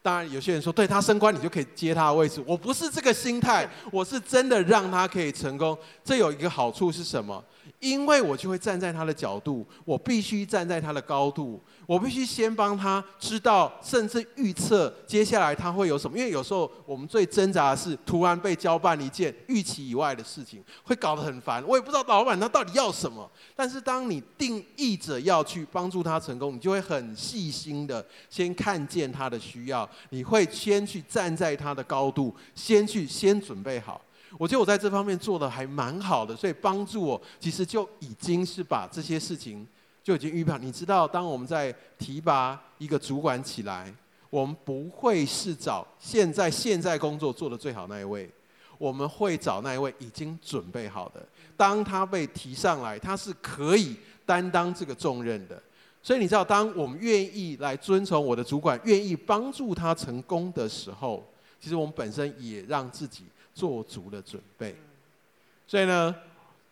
[0.03, 2.41] 当然，有些人说，对他升官，你就可以接他的位置。
[2.45, 5.77] 我不是这个心态，我是真的让他可以成功。
[6.03, 7.43] 这有一个好处是什么？
[7.79, 16.17] 因为我就会站在他的角度，我必须站在他的高度，我必须先帮他知道，甚至预测接下来他会有什么。
[16.17, 21.63] 因为有时候我们最挣扎的是，突然被交办一件预期以外的事情，会搞得很烦。
[21.67, 23.29] 我也不知道老板他到底要什么。
[23.55, 34.01] 但是当你定义着要去帮助他成功，你就会很细心的先看见他的需要，你会先去站在他的高度，先去先准备好。
[34.37, 39.65] 我觉得我在这方面做的还蛮好的，所以帮助我其实就已经是把这些事情
[40.03, 40.61] 就已经预判。
[40.61, 43.93] 你知道，当我们在提拔一个主管起来，
[44.29, 48.29] 我们不会是找现在现在工作做得最好那一位，
[48.77, 51.25] 我们会找那一位已经准备好的。
[51.55, 55.61] 当他被提上来，他是可以担当这个重任的。
[56.03, 61.25] 所以你知道，当我们愿意来遵从我的主管，愿意帮助他成功的时候，
[61.59, 63.23] 其实我们本身也让自己。
[63.57, 64.75] 做足了准备，
[65.65, 66.15] 所以呢，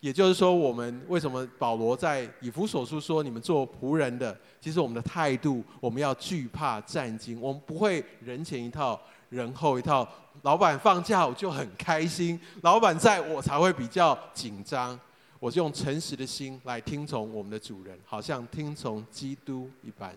[0.02, 10.08] 也就是说，我们为什么保罗在以弗所书说，你们做仆人的，其实我们的态度，我们要惧怕战兢，我们不会人前一套，人后一套。
[10.44, 15.00] 老板放假我就很开心，老板在我才会比较紧张。
[15.40, 20.16] 我就用诚实的心来听从我们的主人，好像听从基督一般。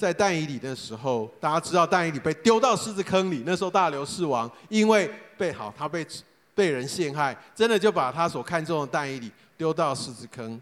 [0.00, 3.42] 在但以理的时候，大家知道但以理被丢到狮子坑里。
[3.44, 6.06] 那时候大流士王因为被好，他被
[6.54, 10.58] 被人陷害，真的就把他所看中的但以理丢到狮子坑。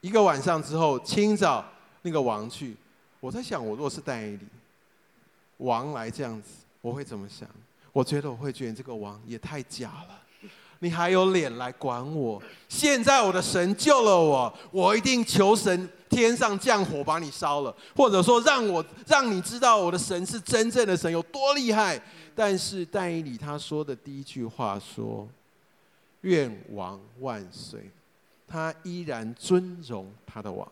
[0.00, 1.62] 一个晚上之后，清早
[2.00, 2.74] 那个王去，
[3.20, 4.46] 我在想，我若是但以理，
[5.58, 6.48] 王来这样子，
[6.80, 7.46] 我会怎么想？
[7.92, 10.48] 我觉得我会觉得这个王也太假了。
[10.78, 12.42] 你还有脸来管我？
[12.66, 21.98] 现在我的神救了我，我一定求神天上降火把你烧了，或者说让我让你知道我的神是真正的神有多厉害。
[22.34, 25.28] 但是但以理他说的第一句话说
[26.22, 27.80] ：“愿王万岁。”
[28.46, 30.66] 他依然尊荣他的王。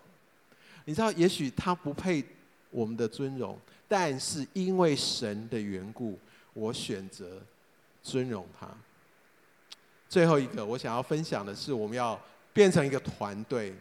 [0.85, 2.25] 你知道，也许他不配
[2.71, 6.19] 我们的尊荣，但是因为神的缘故，
[6.55, 7.41] 我选择
[8.03, 8.67] 尊荣他。
[10.09, 12.19] 最后一个，我想要分享的是，我们要
[12.53, 13.75] 变成一个团队，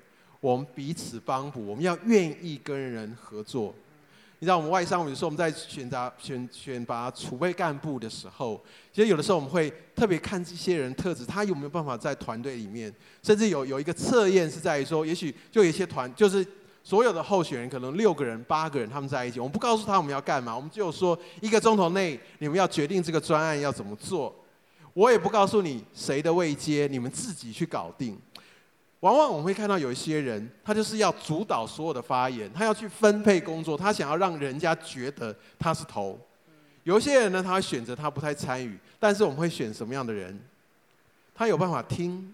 [0.47, 3.75] 我们彼此帮补，我们要愿意跟人合作。
[4.39, 8.57] 你知道，我们外商，比如说我们在选择选选拔储备干部的时候，
[8.93, 16.45] 其实有的时候我们会特别看这些人特质，他有没有办法在团队里面，甚至有有一个测验是在于说，也许就有一些团，就是
[16.81, 24.33] 所有的候选人可能六个人、八个人他们在一起，我们不告诉他我们要干嘛，我们就说一个钟头内你们要决定这个专案要怎么做。
[24.93, 28.17] 我也不告诉你谁的位阶，你们自己去搞定。
[29.01, 36.19] 往往我们会看到有一些人，他就是要主导所有的发言，他要去分配工作，他想要让人家觉得他是头。
[36.83, 40.39] 有一些人呢，他会选择他不太参与，但是我们会选什么样的人？
[41.36, 42.33] 他有办法听，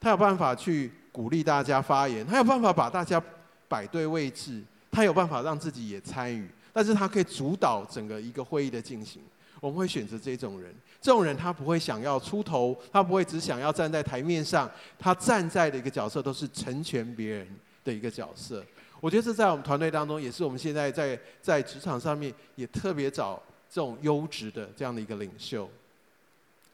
[0.00, 3.22] 他有办法去鼓励大家发言，他有办法把大家
[3.68, 9.22] 摆对位置，他有办法让自己也参与，但是他可以主导整个一个会议的进行。
[9.60, 10.74] 我们会选择这种人。
[11.04, 17.46] 这种人他不会想要出头，他不会只想要站在台面上，他站在的一个角色都是成全别人
[17.84, 18.64] 的一个角色。
[19.02, 23.38] 我觉得这在我们团队当中，也是我们现在在在职场上面也特别找
[23.68, 25.70] 这种优质的这样的一个领袖。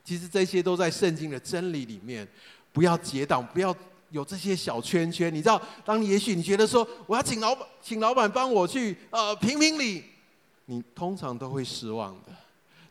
[0.04, 2.24] 其实这些都在圣经的真理里面，
[2.72, 3.74] 不要结党，不要
[4.10, 5.34] 有这些小圈圈。
[5.34, 10.04] 你知道，当你也许你觉得说我要请老板，请老板帮我去呃评评理，
[10.66, 12.32] 你通常都会失望的。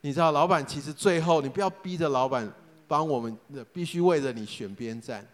[0.01, 2.49] 你知道，老板其实最后你不要逼着老板
[2.88, 3.38] 帮我们，
[3.73, 5.25] 必须为了你选边站。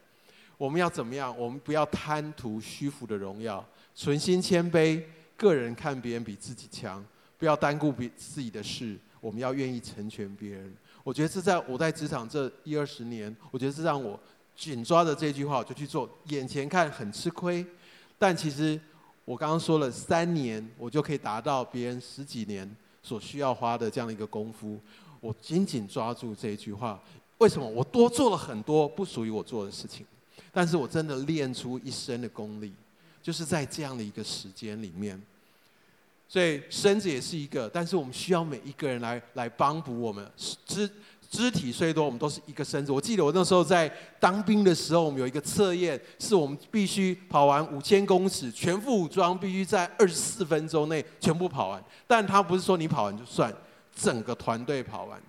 [0.58, 1.38] 我们要怎么样？
[1.38, 5.04] 我们不要贪图虚浮的荣耀，存心谦卑，
[5.38, 7.04] 个人看别人比自己强，
[7.38, 8.98] 不要单顾别自己的事。
[9.20, 10.74] 我们要愿意成全别人。
[11.04, 14.20] 我觉得这在我在职场这一二十年，我觉得是让我
[14.56, 16.10] 紧抓着这句话我就去做。
[16.26, 17.66] 眼前看很吃亏，
[18.18, 18.80] 但其实
[19.26, 22.70] 我刚刚说了三年，我就可以达到别人十几年
[23.06, 24.80] 所需要花的这样的一个功夫。
[25.22, 27.00] 我紧紧抓住这一句话，
[27.38, 27.68] 为什么？
[27.68, 30.06] 我多做了很多不属于我做的事情，
[30.52, 32.74] 但是我真的练出一身的功力，
[33.22, 35.22] 就是在这样的一个时间里面。
[36.28, 40.28] 所以身子也是一个，但是我们需要每一个人来来帮补我们。
[40.66, 40.90] 肢
[41.36, 42.94] 肢体虽多，我们都是一个身子。
[42.94, 51.84] 我记得我那时候在当兵的时候，我们有一个测验，是我们必须跑完五千公尺，全副武装，必须在二十四分钟内全部跑完。
[52.08, 53.54] 但他不是说你跑完就算，
[53.94, 55.22] 整个团队跑完。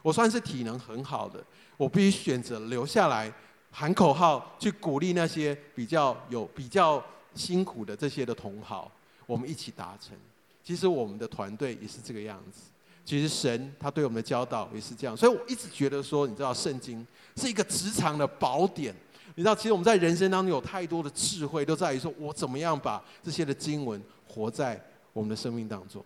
[0.00, 1.42] 我算是体能很好的，
[1.76, 3.32] 我必须选择留下来
[3.72, 8.88] 喊口号，去鼓励那些比较有比较辛苦的这些的同好，
[9.26, 10.16] 我们一起达成。
[10.62, 12.60] 其实我们的团队也是这个样子。
[13.08, 18.94] 其实神他对我们的教导也是这样，所以我一直觉得说，你知道，圣经是一个职场的宝典。
[19.34, 24.78] 你知道，其实我们在人生当中有太多的智慧，都在于说我怎么样把这些的经文活在
[25.14, 26.04] 我们的生命当中。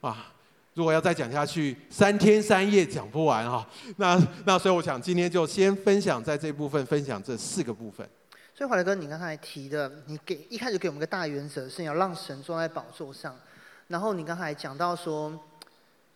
[0.00, 0.32] 啊，
[0.72, 3.68] 如果要再讲下去，三天三夜讲不完哈。
[3.98, 8.08] 那那所以我想今天就先分享在这部分，分享这四个部分。
[8.54, 13.36] 所以华德哥，你刚才提的，你给一开始给我们个大原则，是要让神坐在宝座上。
[13.88, 15.32] 然后你刚才讲到说，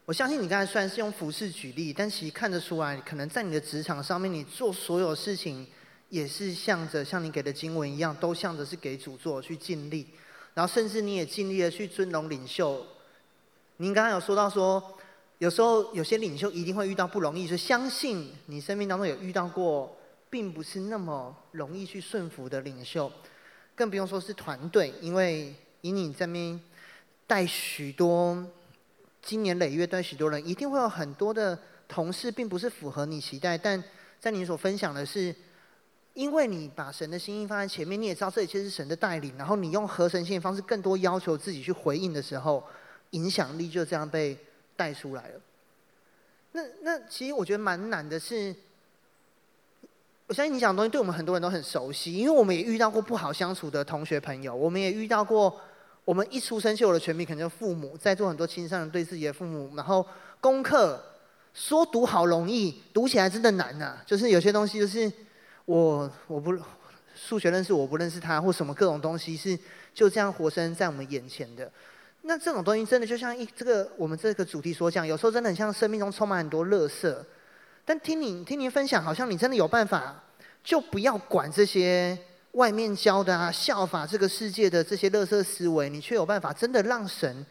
[0.04, 5.64] 我相信你刚才虽然是用服饰举例，但其实看得出来，可能在你的职场上面，你做所有事情
[6.08, 10.08] 也是向着像你给的经文一样，都向着是给主做去尽力。
[10.54, 12.84] 然后甚至你也尽力的去尊荣领袖。
[13.76, 14.98] 您刚刚有说到说，
[15.38, 19.96] 有时候有些领袖一定会遇到不容易，就相信你生命当中有遇到过，
[20.28, 23.10] 并不是那么容易去顺服的领袖，
[23.76, 26.60] 更不用说是团队，因为以你这边。
[27.24, 28.44] 带许多
[29.22, 31.56] 今年累月对许多人，一定会有很多的
[31.86, 33.56] 同事，并不是符合你期待。
[33.56, 33.82] 但
[34.18, 35.32] 在你所分享的是，
[36.14, 42.64] 因为你把神的心意放在前面，你也知道这一切是神的带领，然后你用合神性的方式，更多要求自己去回应的时候，
[43.10, 44.36] 影响力就这样被
[44.74, 45.40] 带出来了。
[46.50, 48.52] 那那其实我觉得蛮难的是，
[50.26, 55.60] 我相信你讲的东西对我们很多人都很熟悉，因为我们也遇到过不好相处的同学朋友，我们也遇到过。
[56.04, 60.04] 我们一出生就有了权柄，可能就父母在做很多青少年对自己的父母，然后
[60.40, 61.00] 功课
[61.54, 64.02] 说读好容易，读起来真的难呐、啊。
[64.04, 65.10] 就是有些东西就是
[65.64, 66.52] 我我不
[67.14, 69.56] 数学认识我不认识他，或什么各种东西是
[69.94, 71.70] 就这样活生在我们眼前的。
[72.22, 77.16] 那这种东西真的就像一这个我们这个主题所讲，有时候真的很像生命中充满很多垃圾。
[77.84, 80.24] 但听你听您分享，好像你真的有办法，
[80.64, 82.18] 就不要管这些。
[82.52, 87.44] 外面教的啊，效法这个世界的这些乐色思维，你却有办法真的让神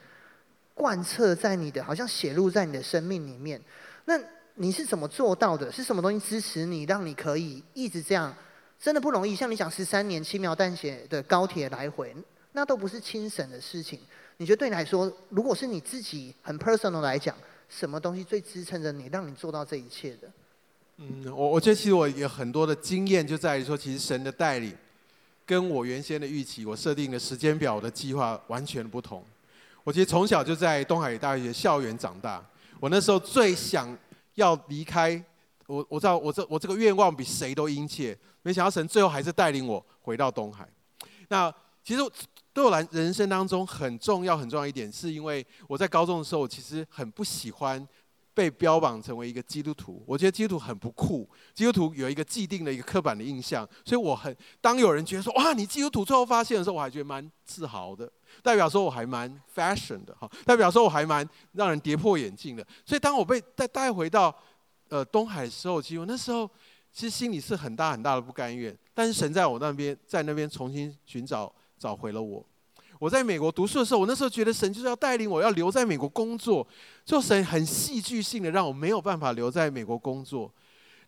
[0.74, 3.60] 贯彻在你的，好像写入在你的生命里面。
[4.06, 4.20] 那
[4.56, 5.72] 你是怎么做到的？
[5.72, 8.34] 是什么东西支持你，让你可以一直这样？
[8.80, 9.36] 真的不容易。
[9.36, 12.16] 像你讲十三年轻描淡写的高铁来回，
[12.52, 14.00] 那都不是轻省的事情。
[14.38, 17.36] 你觉得对你来说，如果是你自己很 personal 来讲，
[17.70, 20.28] 什么东西最支撑着你，让你做到这一切的？
[20.98, 24.76] 嗯，我我觉得其实我有很多的经验，就在于说，其实神的带领。
[25.52, 29.22] 跟我原先的预期，我设定的时间表的计划完全不同。
[29.84, 32.42] 我其实从小就在东海大学校园长大。
[32.80, 33.94] 我那时候最想
[34.36, 35.22] 要离开，
[35.68, 38.18] 我我知道我这我这个愿望比谁都殷切。
[38.44, 40.66] 没想到神最后还是带领我回到东海。
[41.28, 42.02] 那其实
[42.54, 47.86] 对我来人生当中很重要很重要一点，是因为我在高中的时候，我其实很不喜欢。
[48.34, 51.30] 被标榜成为一个基督徒，我觉得基督徒很不酷。
[51.54, 58.10] 基督徒有一个既定的一个刻板的印象，所以我很当有人觉得说哇，你基督徒最后发现的时候，我还觉得蛮自豪的，
[58.42, 62.66] 代表说我还蛮 fashion 的哈，代表说我还蛮让人跌破眼镜的。
[62.86, 64.34] 所以当我被带带回到
[64.88, 66.50] 呃东海的时候，其实我那时候
[66.94, 72.46] 其实心里是很大很大的不甘愿，但是神在我那边在那边重新寻找找回了我。
[73.02, 76.66] 我在美国读书的时候，我那时候觉得神就是要带领我，要留在美国工作。
[77.04, 80.54] 就神很戏剧性的让我没有办法留在美国工作。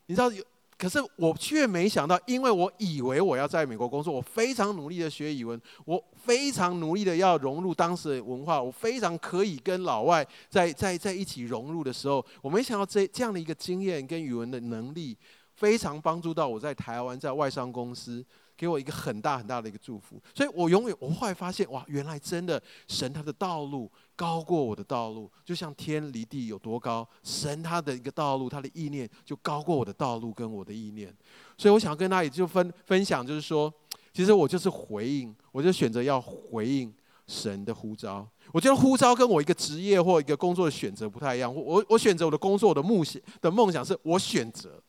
[0.07, 0.27] 你知道，
[0.75, 15.15] 可是我却没想到，因为我以为我要在美国工作，我非常努力的学语文，我非常努力的要融入当时的文化，我非常可以跟老外在在在一起融入的时候，我没想到这这样的一个经验跟语文的能力，
[15.57, 18.25] 非常帮助到我在台湾在外商公司
[18.55, 20.21] 给我一个很大很大的一个祝福。
[20.33, 31.15] 所以我永远，我后来发现，哇，原来真的神他的道路高过我的道路，就像天离地有多高，神他的一个道路，他的意念就高过我的道路跟我的意念。
[31.57, 33.73] 所以我想跟大家也就分分享，就是说，
[34.13, 36.93] 其实我就是回应，我就选择要回应
[37.27, 38.27] 神的呼召。
[38.51, 41.53] 我觉得呼召跟我一个职业或一个工作的选择不太一样。
[41.53, 44.79] 我我选择我的工作，我的梦想的梦想是我选择，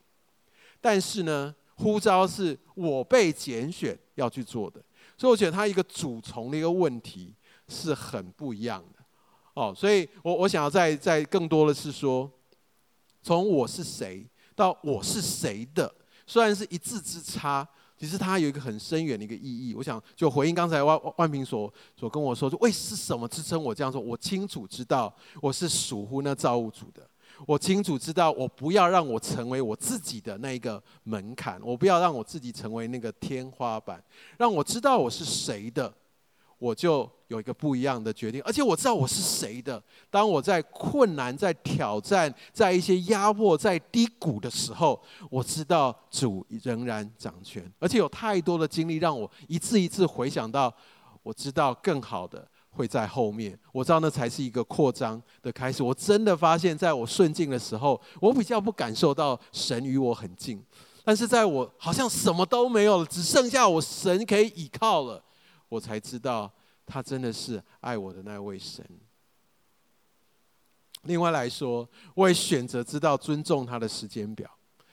[0.81, 4.81] 但是呢，呼召是我被拣选要去做的。
[5.17, 7.35] 所以我觉得它一个主从的一个问题
[7.69, 9.05] 是很不一样的。
[9.55, 12.31] 哦，所以我我想要再再更多的是说，
[13.23, 15.95] 从我是谁到我是谁的，
[16.27, 17.67] 虽然是一字之差。
[17.97, 19.73] 其实它有一个很深远的一个意义。
[19.73, 24.01] 我想就回应刚才万万平所所跟我说，就为是什么支撑我这样说？
[24.01, 27.09] 我清楚知道我是属乎那造物主的。
[27.47, 34.03] 我清楚知道，我不要让我成为我自己的那一个门槛，我不要让我自己成为那个天花板。
[34.39, 35.93] 让我知道我是谁的，
[36.59, 38.43] 我就有一个不一样的决定。
[38.45, 39.83] 而且我知道我是谁的。
[40.11, 47.71] 当我在困难、在挑战、在一些压迫、在低谷的时候，我知道主仍然掌权。
[47.79, 50.75] 而且有太多的经历让我一次一次回想到，
[51.23, 53.59] 我知道更好的会在后面。
[53.73, 55.83] 我知道那才是一个扩张的开始。
[55.83, 60.63] 我真的发现，在我顺境的时候，我比较不感受到神与我很近。
[61.05, 65.23] 但是在我好像什么都没有了，只剩下我神可以倚靠了，
[65.69, 66.51] 我才知道。
[66.87, 68.85] 他真的是爱我的那位神。
[71.05, 74.47] 另外来说，我也选择知道尊重他的时间表，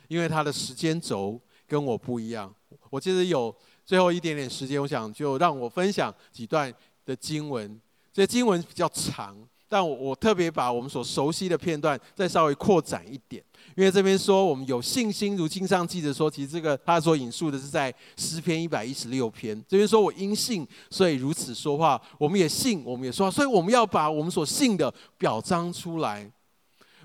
[0.07, 2.55] 因为他的时间轴跟我不一样。
[2.89, 3.53] 我记得有
[3.85, 6.73] 最后一点点时间，我想就让我分享几段
[7.11, 7.79] 的经文。
[8.13, 9.37] 这些经文比较长，
[9.69, 13.43] 但我我特别把我们所熟悉的片段再稍微扩展一点。
[13.77, 19.55] 因为这边说我们有信心，如经上记着说，其实这个他所引述的是在诗篇一百一十六篇。
[19.67, 22.01] 这边说我因信，所以如此说话。
[22.17, 26.29] 我们也信，我们也说话，所以我们要把我们所信的表彰出来。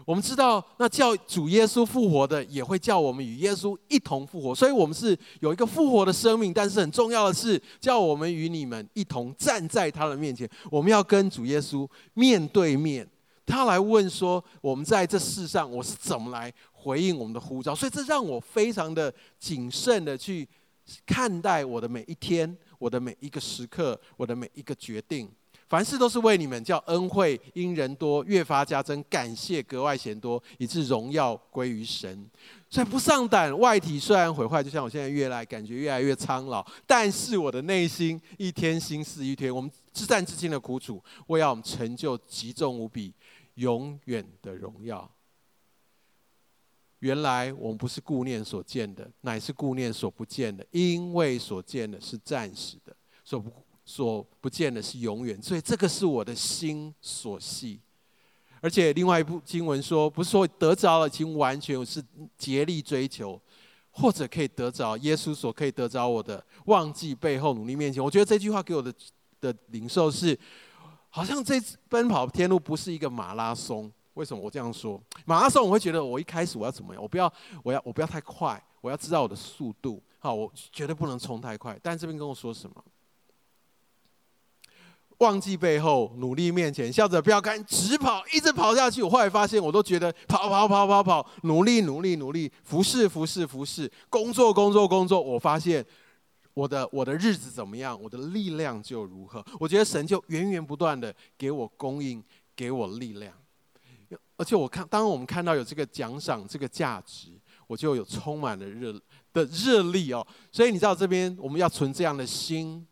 [0.06, 4.54] 我们知道，那叫主耶稣复活的，也会叫我们与耶稣一同复活。
[4.54, 6.54] 所以，我们是有一个复活的生命。
[6.54, 10.48] 但是很重要的是，叫我们与你们一同站在他的面前。
[10.70, 13.06] 我们要跟主耶稣面对面。
[13.44, 20.48] 他来问说：“我们在这世上，我是怎么来回应我们的呼召？”所以这让我非常的谨慎的去
[21.04, 25.28] 看待我的每一天、我的每一个时刻、我的每一个决定。
[25.68, 32.28] 凡事都是为你们，叫恩惠因人多，越发加增，感谢格外显多，以致荣耀归于神。
[32.70, 39.54] 所以不上胆，外体虽然毁坏，就像我现在越来感觉越来越苍老，但是我的内心一天新似一天。
[39.54, 43.12] 我们至战至轻的苦楚，为要我们成就极重无比。
[43.56, 45.10] 永远的荣耀。
[46.98, 52.94] 原来我们不是顾念所见的，乃是顾念所不见的，因为所见的是暂时的，
[53.24, 53.50] 所不
[53.86, 55.40] 所不见的是永远。
[55.40, 57.80] 所以这个是我的心所系。
[58.60, 62.04] 而且另外一部经文说，不是说得着了，已经完全是
[62.36, 63.40] 竭力追求，
[63.90, 68.04] 或者可以得着耶稣所可以得着我的，忘记背后，努力面前。
[68.04, 68.92] 我觉得这句话给我的
[69.40, 70.38] 的领受是。
[71.08, 71.58] 好像这
[71.88, 75.00] 奔跑天路不是一个马拉松，为什么我这样说？
[75.24, 77.02] 马拉松我会觉得我一开始我要怎么样？
[77.02, 77.32] 我不要，
[77.62, 80.02] 我要，我不要太快，我要知道我的速度。
[80.18, 81.78] 好，我绝对不能冲太快。
[81.82, 82.84] 但这边跟我说什么？
[85.18, 89.02] 忘记背后，努力面前，笑着标杆直跑，一直跑下去。
[89.02, 95.20] 我后来发现，我都觉得跑跑跑跑跑，努力努力努力，服侍服侍服侍，工作工作工作。
[95.20, 95.84] 我发现。
[96.56, 99.44] 我的我的日子怎么样，我的力量就如何。
[99.60, 102.24] 我觉得神就源源不断的给我供应，
[102.56, 103.30] 给我力量。
[104.38, 107.28] 而且我看，当我们看到有这个奖赏，这个价值，
[107.66, 108.90] 我就有充满了热
[109.34, 110.26] 的热力哦。
[110.50, 112.86] 所以你知道这边我们要存这样的心。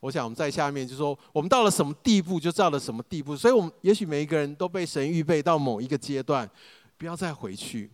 [0.00, 3.36] 我想我们在下面就说，我们到了什么地步，就到了什么地步。
[3.36, 6.48] 所以，我们也许每一个人都被神预备到某一个阶段，
[6.96, 7.90] 不要再回去。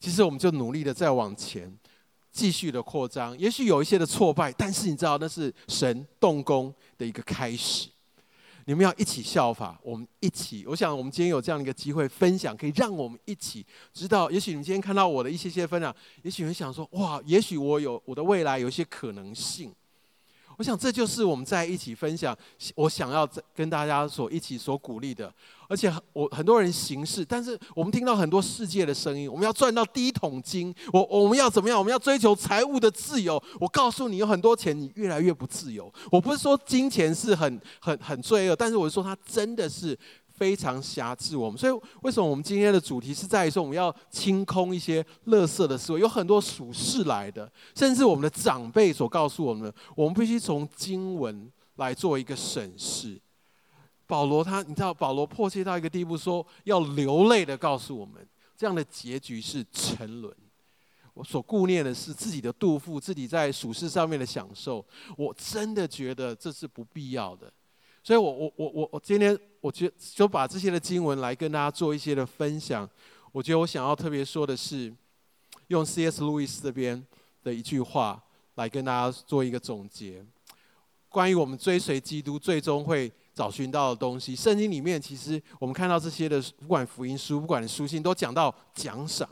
[0.00, 1.76] 其实我们就努力的再往前。
[2.30, 7.90] 继续的扩张，也许有一些的挫败，但是你知道那是神动工的一个开始。
[8.64, 10.64] 你们要一起效法，我们一起。
[10.66, 14.30] 我想我们今天有这样的一个机会分享，可以让我们一起知道。
[14.30, 19.70] 也许你们今天看到我的一些些分享，也许会想说：哇，也许我有我的未来有一些可能性。
[20.62, 22.38] 我想这就是我们在一起分享，
[22.76, 25.28] 我想要跟大家所一起所鼓励的。
[25.68, 29.28] 而且我很多人行事，但是我们听到很多世界的声音。
[29.28, 31.76] 我们要赚到第一桶金，我我们要怎么样？
[31.76, 33.42] 我们要追求财务的自由。
[33.58, 35.92] 我告诉你，有很多钱，你越来越不自由。
[36.12, 39.98] 我不是说金钱是很很很罪恶，但是我是说它真的是。
[40.42, 41.56] 非常辖制我们。
[41.56, 46.00] 所以，为什么我们今天的主题是在于说，我们要清空一些垃圾的思维？
[46.00, 53.20] 有很多属世来的，甚至我们的长辈所告诉我们的，我们必须从经文来做一个审视。
[54.04, 58.14] 保罗他，你知道，保罗迫切到一个地步，说要流泪的告诉我们，
[58.56, 60.34] 这样的结局是沉沦。
[61.14, 64.84] 我所顾念的是自己的肚腹，自己在属世上面的享受。
[65.16, 67.52] 我真的觉得这是不必要的，
[68.02, 72.88] 所以我我我我我今天我觉就把这些的经文来跟大家做一些的分享。
[73.30, 74.92] 我觉得我想要特别说的是，
[75.68, 76.22] 用 C.S.
[76.22, 77.02] 路易斯这边
[77.42, 78.22] 的一句话
[78.56, 80.24] 来跟大家做一个总结，
[81.08, 84.34] 关于我们追随基督最终会找寻到的东西。
[84.36, 89.28] 圣经里面其实我们看到这些的，不管福音书，不管书信，都讲到奖赏。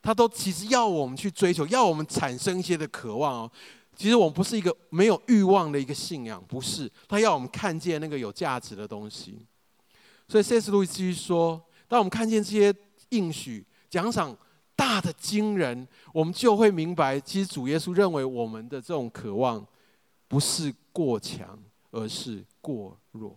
[0.00, 3.52] 他都其实要我们去追求，要我们产生一些的渴望哦。
[3.98, 6.88] 其实我们不是一个没有欲望的一个信仰，不是。
[7.08, 9.44] 他要我们看见那个有价值的东西。
[10.28, 10.70] 所以 C.S.
[10.70, 12.72] 路易斯继续说：当我们看见这些
[13.08, 14.38] 应许奖赏
[14.76, 19.66] 大的惊人，我们就会明白，其实主耶稣认为我们的这种渴望
[20.28, 21.58] 不是过强，
[21.90, 23.36] 而是过弱。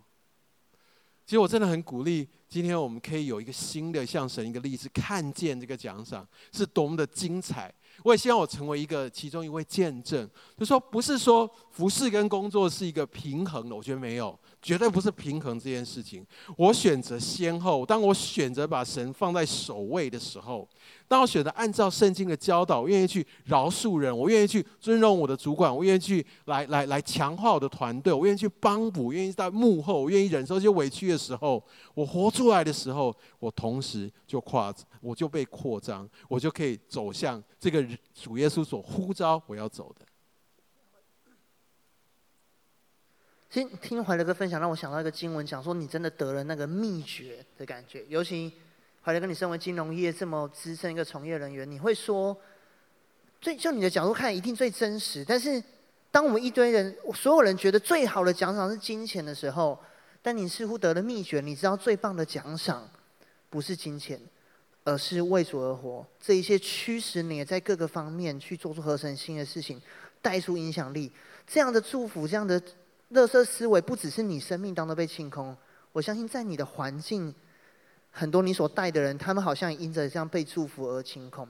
[1.26, 2.28] 其实我真的很鼓励。
[2.47, 7.74] 今天我们可以有一个新的向神一个例子，看见这个奖赏是多么的精彩。
[8.04, 14.38] 我也希望我成为一个其中一位见证，就说不是说服侍跟工作是一个平衡的，我觉得没有。
[14.62, 16.26] 绝对不是平衡这件事情。
[16.55, 20.68] 我选择先后，当我选择把神放在首位的时候，
[21.07, 31.62] 当我选择按照圣经的教导，我愿意去饶恕人，我愿意去尊重我的主管，我愿意去来来来强化我的团队，我愿意去帮补，愿意在幕后，我愿意忍受一些委屈的时候，
[31.93, 37.84] 我活出来的时候，我同时就扩，我就被扩张，我就可以走向这个
[38.14, 40.05] 主耶稣所呼召我要走的。
[43.52, 48.06] 听听怀德哥分享，让我想到一个经文，讲说你真的得了那个秘诀的感觉。
[48.08, 48.54] 尤其
[49.04, 52.36] 怀德哥，你身为金融业这么资深一个从业人员，你会说，
[53.41, 55.26] 最就你的角度看，一定最真实。
[55.28, 55.62] 但是，
[56.12, 59.78] 当我们一堆人，所有人觉得最好的奖赏是金钱的时候，
[60.22, 62.89] 但你似乎得了秘诀，你知道最棒的奖赏
[63.49, 64.18] 不是金钱，
[64.86, 66.08] 而是为主而活。
[66.22, 69.82] 这一些驱使你在各个方面去做出合成新的事情，
[70.22, 71.12] 带出影响力，
[71.45, 72.62] 这样的祝福，这样的。
[73.14, 75.55] 垃圾思维不只是你生命当中被清空，
[75.91, 77.34] 我相信在你的环境，
[78.09, 81.45] 很多你所带的人，他们好像也因着这样被祝福而清空。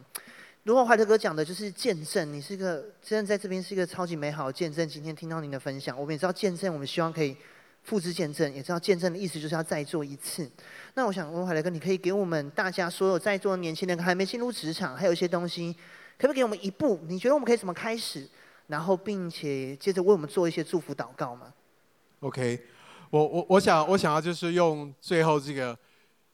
[0.64, 4.88] 如果怀特哥讲的就是见证，你是一个真的在这边是一个超级美好的见证。
[4.90, 7.38] 今天听到您的分享，我们也知道见证，我们希望可以
[7.84, 10.50] 复制见证，也知道见证的意思就是要再做一次。
[10.96, 15.76] 那我想问怀特哥，你可以给我们大家所有在座的年轻人，还没进入职场，还有一些东西，
[16.18, 17.00] 可不可以给我们一步？
[17.08, 18.28] 你觉得我们可以怎么开始？
[18.72, 21.54] 然后，并且接着为我们做一些祝福祷告吗
[22.22, 22.58] ？OK，
[23.10, 25.78] 我我我想我想要就是用最后这个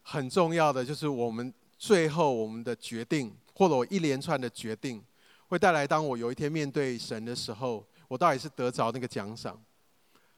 [0.02, 5.02] 很重要的，就是我们最后我们的决定，或者我一连串的决定，
[5.48, 9.60] 会带来当我有一天面对神的时候，我到底是得着那个奖赏，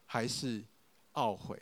[0.07, 0.63] 还是
[1.13, 1.55] 懊悔？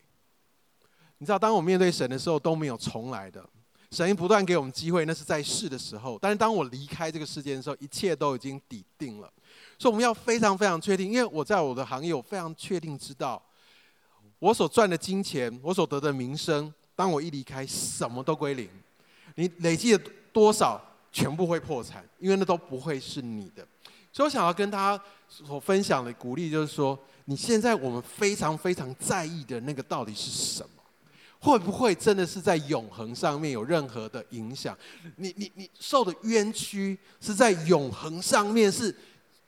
[1.18, 3.46] 你知道，当我面对神的时候都没有重来的，
[3.92, 6.18] 神不断给我们机会，那是在世的时候。
[6.22, 9.30] 但是当我离开这个世界的时候，一切都已经抵定了。
[9.80, 13.42] 所以我们要非常非常确定，因为我在我的行业，我非常确定知道，
[14.38, 18.70] 我所赚的金钱，我所得的名声，当我一离开，什么都归零。
[19.36, 20.04] 你累积了
[20.34, 20.82] 多少，
[21.14, 23.66] 全部会破产，因为那都不会是你的。
[24.12, 30.70] 所以我想要跟大家所分享的鼓励，就是说，你现在我们非常非常在意的那个到底是什么？
[31.40, 34.78] 会不会真的是在永恒上面有任何的影响？
[35.16, 38.94] 你你你受的冤屈是在永恒上面是？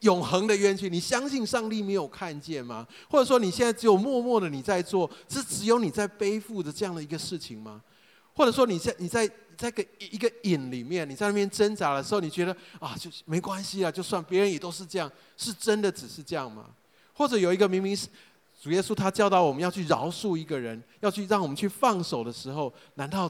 [0.02, 2.88] 永恒的冤屈，你相信上帝没有看见吗？
[3.10, 7.82] 或者说你现在只有默默的你在做，是只有你在背负着这样的一个事情吗？
[8.34, 16.66] 或者说你在你在在个一个瘾里面，你在那边挣扎的时候，你觉得啊，就是没关系啊，就算别人也都是这样，是真的只是这样吗？
[17.14, 18.08] 或者有一个明明是
[18.60, 23.30] 主耶稣他教导我们要去饶恕一个人，要去让我们去放手的时候，难道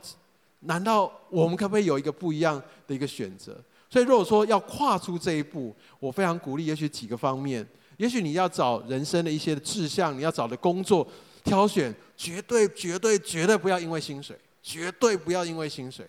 [0.59, 3.61] 难道我们可不可以有一个不一样的一个选择？
[3.92, 7.68] 所以，如果说要跨出这一步，我非常鼓励，也许几个方面，
[7.98, 11.06] 也许你要找人生的一些志向，你要找的工作
[11.44, 16.08] 挑选，绝对、绝对、绝对不要因为薪水，绝对不要因为薪水，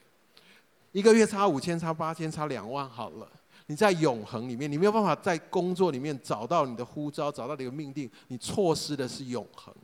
[0.93, 3.29] 一个月差五千、差八千、差两万好了。
[3.67, 9.75] 你在永恒里面，你没有办法在工作里面找到你的呼召，找到你的命定，你错失的是永恒。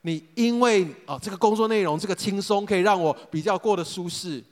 [0.00, 4.42] 你因为啊、这个工作内容这个轻松，可以让我比较过得舒适。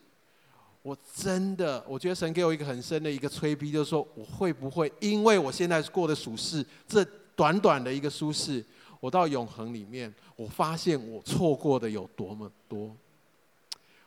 [0.86, 8.64] 我真的，我觉得神给我一个很深的一个催逼，就是说，我会不会因为我现在过得舒适，这短短的一个舒适，
[9.00, 12.96] 我到永恒里面，我发现我错过的有多么多。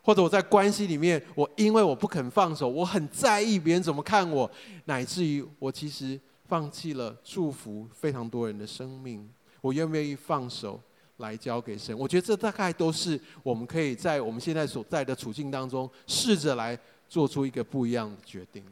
[0.02, 4.50] 或者我在关系里面，我因为我不肯放手，我很在意别人怎么看我，
[4.86, 9.30] 乃至于我其实放弃了祝福非常多人的生命。
[9.60, 10.82] 我愿不愿意放手
[11.20, 11.98] 来交给神？
[11.98, 18.64] 我觉得这大概都是我们可以在我们现在所在的处境当中，试着来做出一个不一样的决定。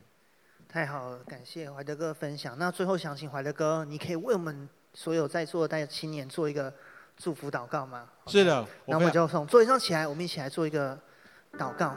[0.68, 2.58] 太好了，感谢怀德哥分享。
[2.60, 6.74] 那最后想请怀德哥，你可以为我们所有在座的大家青年做一个
[7.16, 8.10] 祝福祷告吗？
[8.26, 11.00] 是的，那我们就从座位上起来，我们一起来做一个。
[11.58, 11.96] 祷告，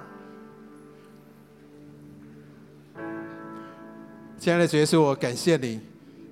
[4.39, 5.81] 亲爱的耶稣，我感谢你，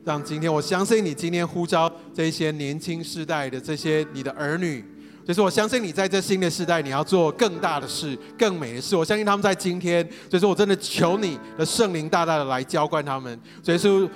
[0.09, 4.83] 让今天我相信你今天呼召这些年轻世代的这些你的儿女，
[5.23, 8.97] 就是我相信你在这新的时代，你要做更大的事、更美的事。
[8.97, 13.39] 我相信他们在今天，所以说我真的求你的圣灵大大的来浇灌他们。
[13.63, 14.09] 所以说，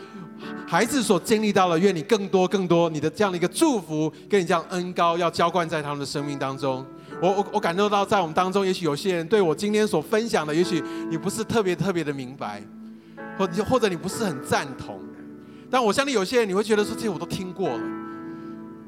[0.67, 6.83] 孩子所经历到了，愿你更多、更多你的这样的一个祝福，跟你这样恩高要浇灌在他们的生命当中。
[7.21, 12.63] 我我我感受到，在我们当中，也许有些人对我今天所分享的，也许你不是特别特别的明白，
[13.37, 14.99] 或或者你不是很赞同，
[15.73, 17.81] 但我相信有些人你会觉得说，这些我都听过了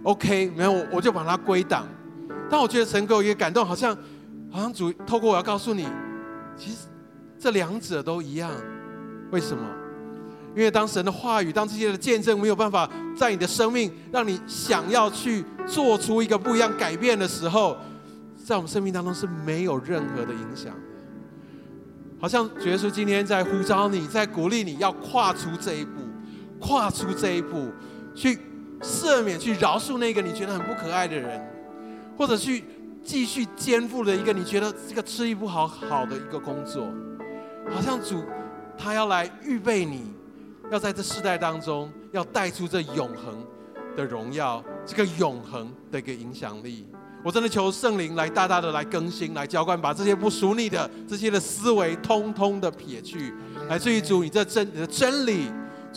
[0.02, 1.88] ，OK，没有，我我就把它归档。
[2.50, 3.96] 但我觉得神给我一个感动，好像
[4.50, 5.88] 好像主透过我要告诉你，
[6.58, 6.86] 其实
[7.38, 8.50] 这两者都一样。
[9.30, 9.64] 为什么？
[10.54, 17.76] 因为当神的话语，当这些的见证没有办法在你的生命让你想要去做出一个不一样改变的时候。
[18.44, 20.74] 在我们生命当中是没有任何的影响，
[22.20, 25.92] 好像主耶稣今天在呼召你，在鼓励你要跨出这一步，
[26.64, 27.70] 跨出这一步，
[28.14, 28.38] 去
[28.80, 31.38] 赦免、去饶恕那个你觉得很不可爱的人，
[32.16, 32.64] 或者去
[33.04, 36.88] 继续肩负了一个你觉得这个吃力不好好的一个工作，
[37.70, 38.24] 好像主
[38.78, 40.10] 他要来预备你，
[40.70, 43.46] 要在这世代当中要带出这永恒
[43.94, 46.86] 的荣耀，这个永恒的一个影响力。
[47.22, 53.34] 我真的求圣灵来大大的来更新、来浇灌，把这些不属你的这些的思维通通的撇去，
[53.68, 55.50] 来自于主你这真你的真理，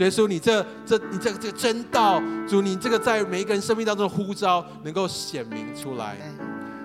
[0.06, 6.18] 耶稣你这这你这个这个真道，主你这个在每一个人生命当中的呼召能够显明出来。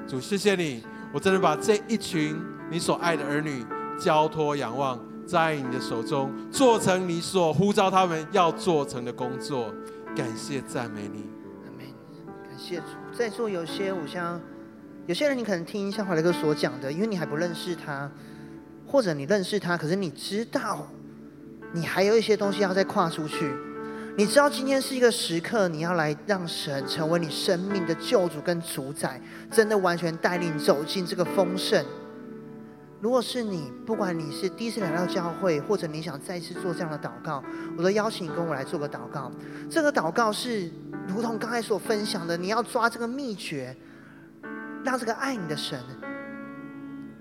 [0.08, 0.82] 主谢谢你，
[1.12, 2.36] 我真的把这一群
[2.70, 3.64] 你所爱的儿女
[3.98, 9.72] 交托仰望在你的手中，做成你所呼召他们要做成的工作。
[10.16, 11.24] 感谢赞美你，
[11.64, 11.86] 阿门。
[12.48, 12.84] 感谢主。
[13.12, 14.40] 在座有些，我像
[15.06, 18.10] 有些人，你可能听像华雷哥所讲的，因为你还不认识他，
[18.86, 20.86] 或者你认识他，可是你知道，
[21.72, 23.52] 你还有一些东西要再跨出去。
[24.16, 29.18] 你知道今天是一个时刻，你要来让神成为你生命的救主跟主宰，
[29.50, 31.82] 真的完全带领走进这个丰盛。
[33.00, 37.42] 如果是你，不管你是第一次来到教会，或者你想再次做这样的祷告，
[37.76, 39.32] 我都邀请你跟我来做个祷告。
[39.70, 40.70] 这个祷告是
[41.08, 43.74] 如同刚才所分享的，你要抓这个秘诀，
[44.84, 45.80] 让这个爱你的神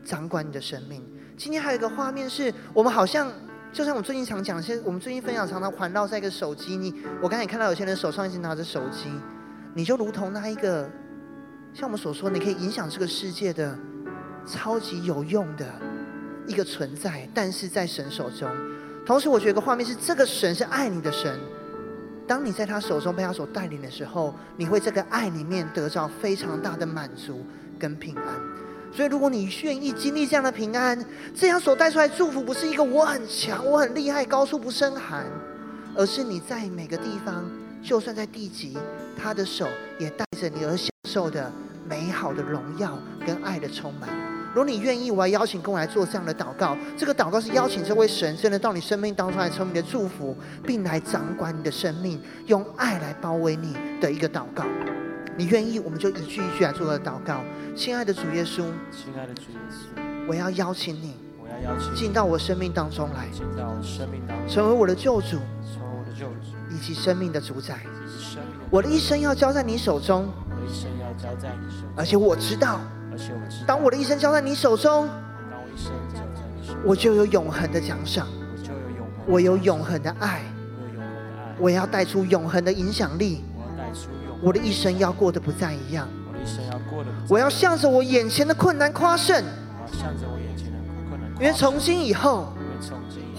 [0.03, 1.01] 掌管你的生命。
[1.37, 3.31] 今天还有一个画面是，我们好像
[3.73, 6.75] 就像我最近常讲，现我们最近分享常常环绕在一个手机。
[6.75, 9.09] 你我刚才也看到有些人手上一直拿着手机，
[9.73, 10.89] 你就如同那一个，
[11.73, 13.77] 像我们所说，你可以影响这个世界的。
[14.43, 15.67] 超级有用的
[16.47, 18.49] 一个存在，但是在神手中。
[19.05, 21.39] 同时，我觉得画面是，这个神是爱你的神。
[22.27, 27.45] 当你在他手中被他所带领的时候，你会这个爱里面得到非常大的满足
[27.77, 28.25] 跟平安。
[28.93, 30.99] 所以，如果你愿意经历这样的平安，
[31.33, 35.25] 这样所带出来祝福，不是一个我很强、我很厉害、高处不胜寒，
[35.95, 37.49] 而是你在每个地方，
[37.81, 38.77] 就算在地极，
[39.17, 39.65] 他的手
[39.97, 41.49] 也带着你而享受的
[41.87, 44.09] 美好的荣耀跟爱的充满。
[44.53, 46.75] 如果你愿意，我要邀请跟我来做这样的祷告。
[46.97, 50.35] 这个祷告是邀请这位神真的到你生命当中来成为你的祝福，
[50.65, 54.65] 并来掌管你的生命，用爱来包围你的一个祷告。
[55.37, 57.41] 你愿意，我们就一句一句来做个祷告。
[57.75, 67.79] 亲爱的主耶稣，亲爱的主耶稣，我要邀请你，我要邀请进到我生命当中来，进到我生命当中，成为我的救主，成为我的救主，以及生命的主宰。
[68.69, 72.79] 我的一生要交在你手中，我的一生要交在你手中，而且我知道。
[73.11, 75.07] 而且我知道，当我的一生交在你手中，
[75.49, 80.41] 当我一生交在你手中，我就有永恒的奖赏，我就有永恒，我有永恒的爱，
[80.77, 83.43] 我有永恒的爱，我要带出永恒的影响力，
[84.41, 90.79] 我的一生要过得不再一样，我的一生要过得不再一样，我要向着我眼前的困难夸胜，我要向着我眼前的
[91.09, 92.51] 困难，因为从今以后，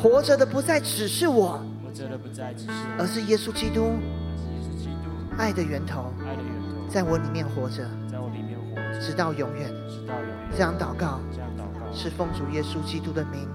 [0.00, 10.50] 活着的不再只是我，活着的不再只是，而是耶稣基督，而是耶稣基督，爱的源头，爱的源头，在我里面活着，在我里面活着，直到永远，直到永远。
[10.54, 13.48] 这样祷告，这样祷告，是奉主耶稣基督的名，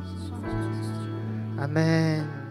[1.59, 2.46] 阿门。